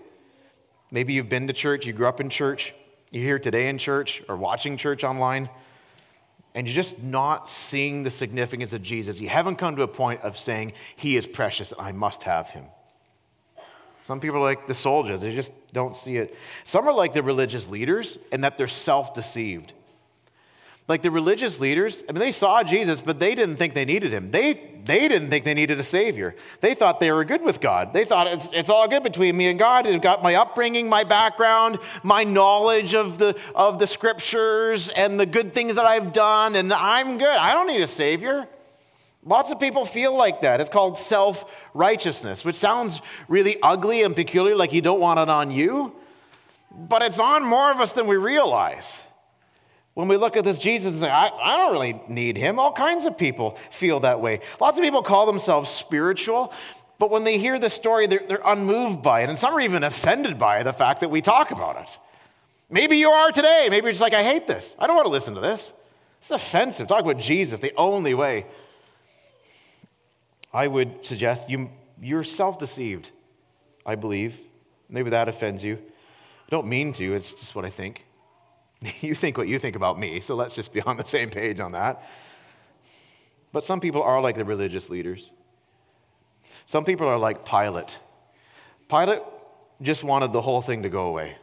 [0.90, 2.74] Maybe you've been to church, you grew up in church,
[3.12, 5.50] you're here today in church or watching church online
[6.56, 9.20] and you're just not seeing the significance of Jesus.
[9.20, 12.66] You haven't come to a point of saying, He is precious, I must have Him.
[14.04, 16.36] Some people are like the soldiers, they just don't see it.
[16.64, 19.74] Some are like the religious leaders, in that they're self deceived.
[20.88, 24.14] Like the religious leaders, I mean, they saw Jesus, but they didn't think they needed
[24.14, 24.32] him.
[24.32, 24.54] They,
[24.84, 26.36] they didn't think they needed a Savior.
[26.60, 27.94] They thought they were good with God.
[27.94, 29.88] They thought it's, it's all good between me and God.
[29.88, 35.26] I've got my upbringing, my background, my knowledge of the, of the scriptures, and the
[35.26, 37.28] good things that I've done, and I'm good.
[37.28, 38.46] I don't need a Savior.
[39.26, 40.60] Lots of people feel like that.
[40.60, 45.30] It's called self righteousness, which sounds really ugly and peculiar, like you don't want it
[45.30, 45.96] on you,
[46.70, 49.00] but it's on more of us than we realize.
[49.94, 52.72] When we look at this Jesus and say, I, I, don't really need him, all
[52.72, 54.40] kinds of people feel that way.
[54.60, 56.52] Lots of people call themselves spiritual,
[56.98, 59.30] but when they hear the story, they're, they're unmoved by it.
[59.30, 62.00] And some are even offended by the fact that we talk about it.
[62.70, 63.68] Maybe you are today.
[63.70, 64.76] Maybe you're just like, I hate this.
[64.80, 65.72] I don't want to listen to this.
[66.18, 66.88] It's offensive.
[66.88, 68.48] Talk about Jesus, the only way.
[70.52, 71.70] I would suggest you,
[72.02, 73.12] you're self deceived,
[73.86, 74.40] I believe.
[74.90, 75.76] Maybe that offends you.
[75.76, 78.06] I don't mean to, it's just what I think.
[79.02, 81.60] You think what you think about me, so let's just be on the same page
[81.60, 82.08] on that.
[83.52, 85.30] But some people are like the religious leaders.
[86.66, 88.00] Some people are like Pilate.
[88.90, 89.22] Pilate
[89.82, 91.38] just wanted the whole thing to go away.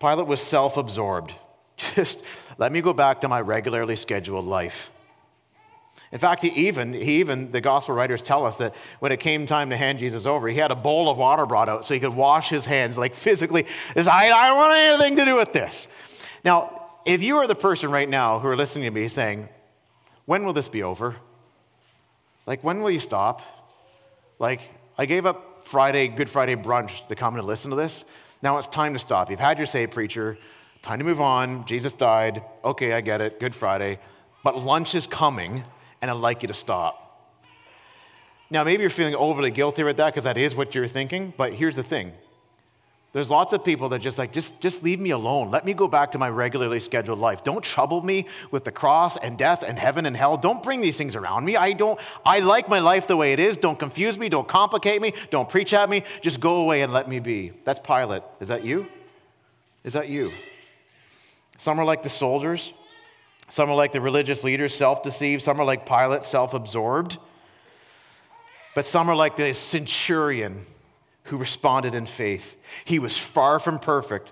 [0.00, 1.34] Pilate was self absorbed.
[1.94, 2.20] Just
[2.58, 4.90] let me go back to my regularly scheduled life.
[6.12, 9.46] In fact, he even, he even, the gospel writers tell us that when it came
[9.46, 12.00] time to hand Jesus over, he had a bowl of water brought out so he
[12.00, 13.64] could wash his hands, like physically.
[13.94, 15.86] I, I don't want anything to do with this.
[16.44, 19.48] Now, if you are the person right now who are listening to me saying,
[20.26, 21.16] when will this be over?
[22.44, 23.42] Like, when will you stop?
[24.40, 24.62] Like,
[24.98, 28.04] I gave up Friday, Good Friday brunch to come and listen to this.
[28.42, 29.30] Now it's time to stop.
[29.30, 30.38] You've had your say, preacher.
[30.82, 31.64] Time to move on.
[31.66, 32.42] Jesus died.
[32.64, 33.38] Okay, I get it.
[33.38, 34.00] Good Friday.
[34.42, 35.62] But lunch is coming
[36.00, 37.06] and I'd like you to stop.
[38.50, 41.52] Now, maybe you're feeling overly guilty with that because that is what you're thinking, but
[41.52, 42.12] here's the thing.
[43.12, 45.50] There's lots of people that just like, just, just leave me alone.
[45.50, 47.42] Let me go back to my regularly scheduled life.
[47.42, 50.36] Don't trouble me with the cross and death and heaven and hell.
[50.36, 51.56] Don't bring these things around me.
[51.56, 53.56] I don't, I like my life the way it is.
[53.56, 54.28] Don't confuse me.
[54.28, 55.12] Don't complicate me.
[55.30, 56.04] Don't preach at me.
[56.20, 57.52] Just go away and let me be.
[57.64, 58.22] That's Pilate.
[58.38, 58.86] Is that you?
[59.82, 60.32] Is that you?
[61.58, 62.72] Some are like the soldiers.
[63.50, 65.42] Some are like the religious leaders, self deceived.
[65.42, 67.18] Some are like Pilate, self absorbed.
[68.74, 70.64] But some are like the centurion
[71.24, 72.56] who responded in faith.
[72.84, 74.30] He was far from perfect.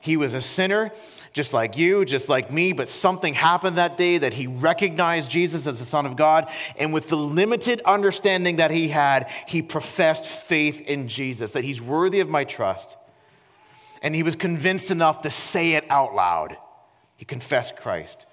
[0.00, 0.92] He was a sinner,
[1.32, 5.66] just like you, just like me, but something happened that day that he recognized Jesus
[5.66, 6.50] as the Son of God.
[6.76, 11.80] And with the limited understanding that he had, he professed faith in Jesus, that he's
[11.80, 12.96] worthy of my trust.
[14.02, 16.56] And he was convinced enough to say it out loud.
[17.16, 18.26] He confessed Christ.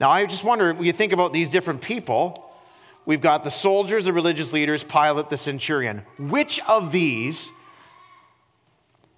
[0.00, 2.48] Now, I just wonder when you think about these different people,
[3.08, 6.02] We've got the soldiers, the religious leaders, Pilate, the centurion.
[6.18, 7.50] Which of these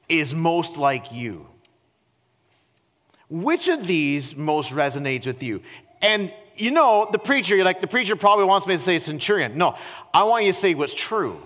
[0.09, 1.49] is most like you?
[3.29, 5.63] Which of these most resonates with you?
[6.01, 9.59] And you know, the preacher, you're like, the preacher probably wants me to say centurion.
[9.59, 9.77] No,
[10.15, 11.43] I want you to say what's true.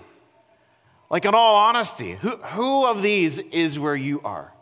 [1.09, 4.53] Like, in all honesty, who, who of these is where you are?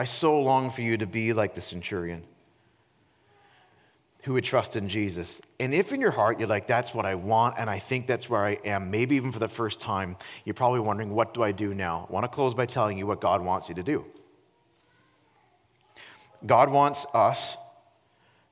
[0.00, 2.22] I so long for you to be like the centurion
[4.22, 5.42] who would trust in Jesus.
[5.58, 8.30] And if in your heart you're like, that's what I want, and I think that's
[8.30, 11.52] where I am, maybe even for the first time, you're probably wondering, what do I
[11.52, 12.06] do now?
[12.08, 14.06] I want to close by telling you what God wants you to do.
[16.46, 17.58] God wants us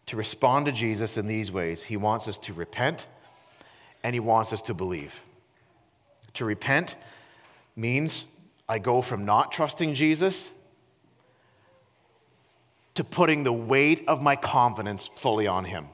[0.05, 1.83] to respond to Jesus in these ways.
[1.83, 3.07] He wants us to repent,
[4.05, 5.23] and He wants us to believe.
[6.35, 6.97] To repent
[7.75, 8.27] means
[8.69, 10.51] I go from not trusting Jesus
[12.99, 15.87] to putting the weight of my confidence fully on Him.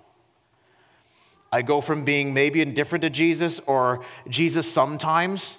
[1.53, 5.59] I go from being maybe indifferent to Jesus or Jesus sometimes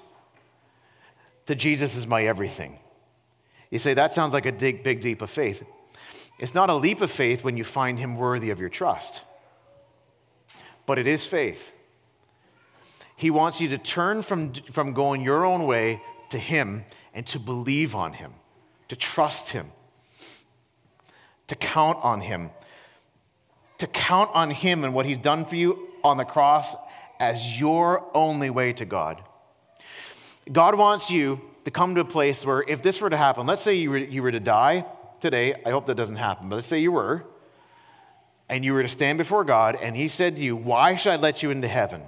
[1.46, 2.80] to Jesus is my everything.
[3.70, 5.64] You say, that sounds like a big, big leap of faith.
[6.40, 9.22] It's not a leap of faith when you find Him worthy of your trust,
[10.88, 11.72] but it is faith.
[13.16, 17.38] He wants you to turn from, from going your own way to Him and to
[17.38, 18.34] believe on Him,
[18.88, 19.70] to trust Him
[21.48, 22.50] to count on Him,
[23.78, 26.76] to count on Him and what He's done for you on the cross
[27.20, 29.22] as your only way to God.
[30.52, 33.62] God wants you to come to a place where, if this were to happen, let's
[33.62, 34.86] say you were, you were to die
[35.20, 37.26] today, I hope that doesn't happen, but let's say you were,
[38.48, 41.16] and you were to stand before God, and He said to you, Why should I
[41.16, 42.04] let you into heaven?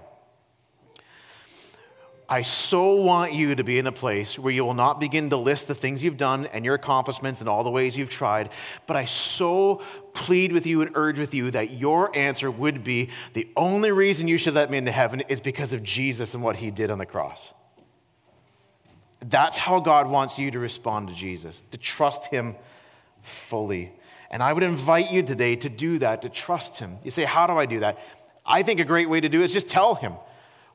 [2.29, 5.37] I so want you to be in a place where you will not begin to
[5.37, 8.49] list the things you've done and your accomplishments and all the ways you've tried,
[8.85, 9.81] but I so
[10.13, 14.27] plead with you and urge with you that your answer would be the only reason
[14.27, 16.97] you should let me into heaven is because of Jesus and what he did on
[16.97, 17.53] the cross.
[19.21, 22.57] That's how God wants you to respond to Jesus, to trust him
[23.21, 23.93] fully.
[24.29, 26.97] And I would invite you today to do that, to trust him.
[27.05, 27.99] You say, How do I do that?
[28.45, 30.13] I think a great way to do it is just tell him.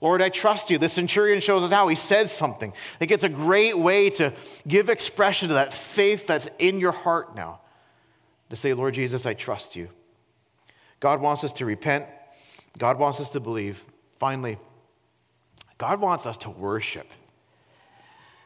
[0.03, 0.79] Lord, I trust you.
[0.79, 2.73] The centurion shows us how he says something.
[2.73, 4.35] I think it's a great way to
[4.67, 7.61] give expression to that faith that's in your heart now.
[8.51, 9.89] To say, Lord Jesus, I trust you.
[10.99, 12.07] God wants us to repent.
[12.79, 13.85] God wants us to believe.
[14.19, 14.59] Finally,
[15.79, 17.07] God wants us to worship.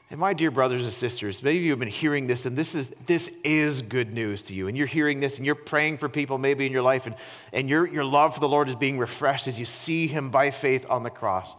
[0.08, 2.76] And my dear brothers and sisters, many of you have been hearing this, and this
[2.76, 4.68] is, this is good news to you.
[4.68, 7.16] And you're hearing this, and you're praying for people maybe in your life, and,
[7.52, 10.52] and your, your love for the Lord is being refreshed as you see Him by
[10.52, 11.52] faith on the cross.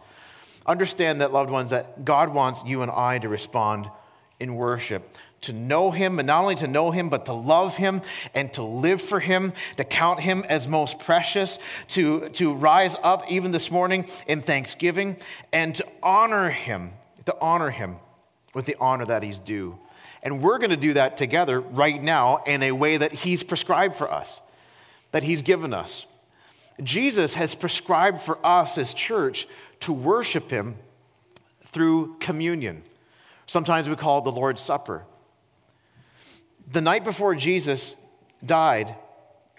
[0.64, 3.90] Understand that, loved ones, that God wants you and I to respond
[4.40, 8.00] in worship, to know Him, and not only to know Him, but to love Him
[8.34, 13.30] and to live for Him, to count Him as most precious, to, to rise up
[13.30, 15.18] even this morning in thanksgiving,
[15.52, 16.94] and to honor Him,
[17.26, 17.96] to honor Him
[18.58, 19.78] with the honor that he's due.
[20.20, 23.94] And we're going to do that together right now in a way that he's prescribed
[23.94, 24.40] for us,
[25.12, 26.06] that he's given us.
[26.82, 29.46] Jesus has prescribed for us as church
[29.78, 30.74] to worship him
[31.66, 32.82] through communion.
[33.46, 35.04] Sometimes we call it the Lord's Supper.
[36.72, 37.94] The night before Jesus
[38.44, 38.92] died,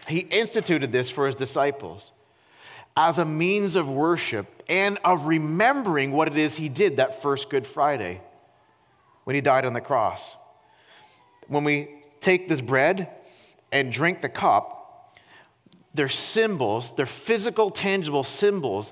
[0.09, 2.11] he instituted this for his disciples
[2.97, 7.49] as a means of worship and of remembering what it is he did that first
[7.49, 8.19] Good Friday
[9.29, 10.35] when he died on the cross.
[11.47, 11.87] When we
[12.19, 13.09] take this bread
[13.71, 15.19] and drink the cup,
[15.93, 18.91] they're symbols, they're physical, tangible symbols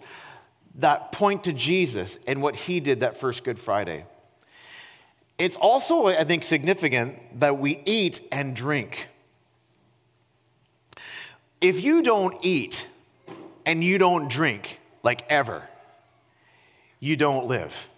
[0.75, 4.05] that point to Jesus and what he did that first Good Friday.
[5.39, 9.07] It's also, I think, significant that we eat and drink.
[11.61, 12.85] If you don't eat
[13.65, 15.67] and you don't drink, like ever,
[16.99, 17.89] you don't live.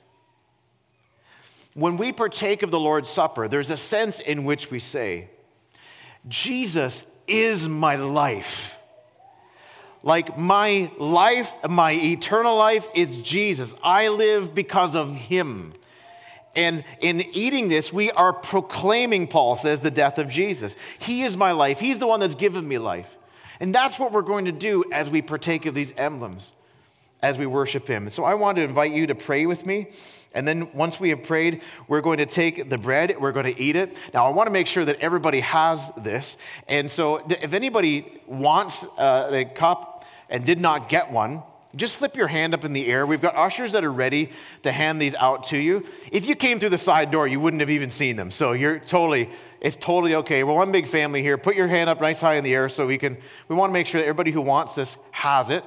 [1.80, 5.30] When we partake of the Lord's Supper, there's a sense in which we say,
[6.28, 8.78] Jesus is my life.
[10.04, 13.74] Like my life, my eternal life is Jesus.
[13.82, 15.72] I live because of him.
[16.54, 20.76] And in eating this, we are proclaiming, Paul says, the death of Jesus.
[21.00, 21.80] He is my life.
[21.80, 23.16] He's the one that's given me life.
[23.62, 26.52] And that's what we're going to do as we partake of these emblems,
[27.22, 28.10] as we worship Him.
[28.10, 29.88] So I want to invite you to pray with me.
[30.34, 33.62] And then once we have prayed, we're going to take the bread, we're going to
[33.62, 33.98] eat it.
[34.14, 36.38] Now, I want to make sure that everybody has this.
[36.68, 41.42] And so if anybody wants uh, the cup and did not get one,
[41.76, 43.06] just slip your hand up in the air.
[43.06, 44.32] We've got ushers that are ready
[44.64, 45.86] to hand these out to you.
[46.12, 48.32] If you came through the side door, you wouldn't have even seen them.
[48.32, 49.30] So you're totally,
[49.62, 50.44] it's totally okay.
[50.44, 51.38] We're one big family here.
[51.38, 53.18] Put your hand up nice high in the air so we can,
[53.48, 55.64] we want to make sure that everybody who wants this has it.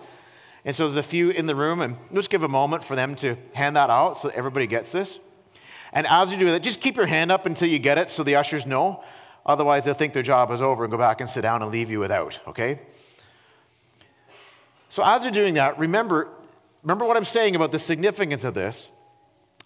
[0.65, 3.17] And so there's a few in the room, and just give a moment for them
[3.17, 5.19] to hand that out so that everybody gets this.
[5.93, 8.23] And as you do that, just keep your hand up until you get it so
[8.23, 9.03] the ushers know.
[9.45, 11.91] Otherwise, they'll think their job is over and go back and sit down and leave
[11.91, 12.79] you without, okay?
[14.89, 16.29] So as you're doing that, remember,
[16.83, 18.89] remember what I'm saying about the significance of this.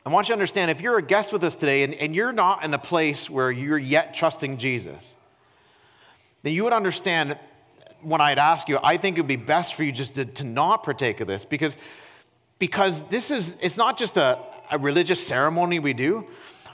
[0.07, 2.33] I want you to understand if you're a guest with us today and, and you're
[2.33, 5.15] not in a place where you're yet trusting Jesus,
[6.43, 7.37] then you would understand
[8.03, 10.45] when I'd ask you, I think it would be best for you just to, to
[10.45, 11.77] not partake of this because,
[12.59, 14.39] because this is, it's not just a,
[14.71, 16.27] a religious ceremony we do.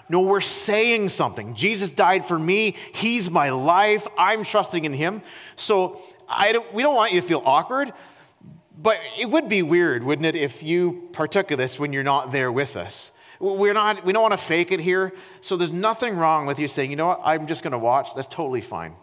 [0.08, 1.54] No, we're saying something.
[1.54, 2.74] Jesus died for me.
[2.92, 4.06] He's my life.
[4.18, 5.22] I'm trusting in him.
[5.56, 7.92] So I don't, we don't want you to feel awkward.
[8.76, 12.32] But it would be weird, wouldn't it, if you partook of this when you're not
[12.32, 13.12] there with us?
[13.38, 15.12] We're not, we don't want to fake it here.
[15.40, 18.14] So there's nothing wrong with you saying, you know what, I'm just going to watch.
[18.14, 18.94] That's totally fine.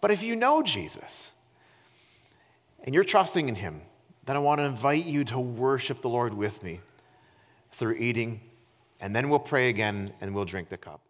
[0.00, 1.30] But if you know Jesus
[2.86, 3.82] and you're trusting in him,
[4.24, 6.80] then I want to invite you to worship the Lord with me
[7.72, 8.40] through eating,
[9.00, 11.00] and then we'll pray again and we'll drink the cup.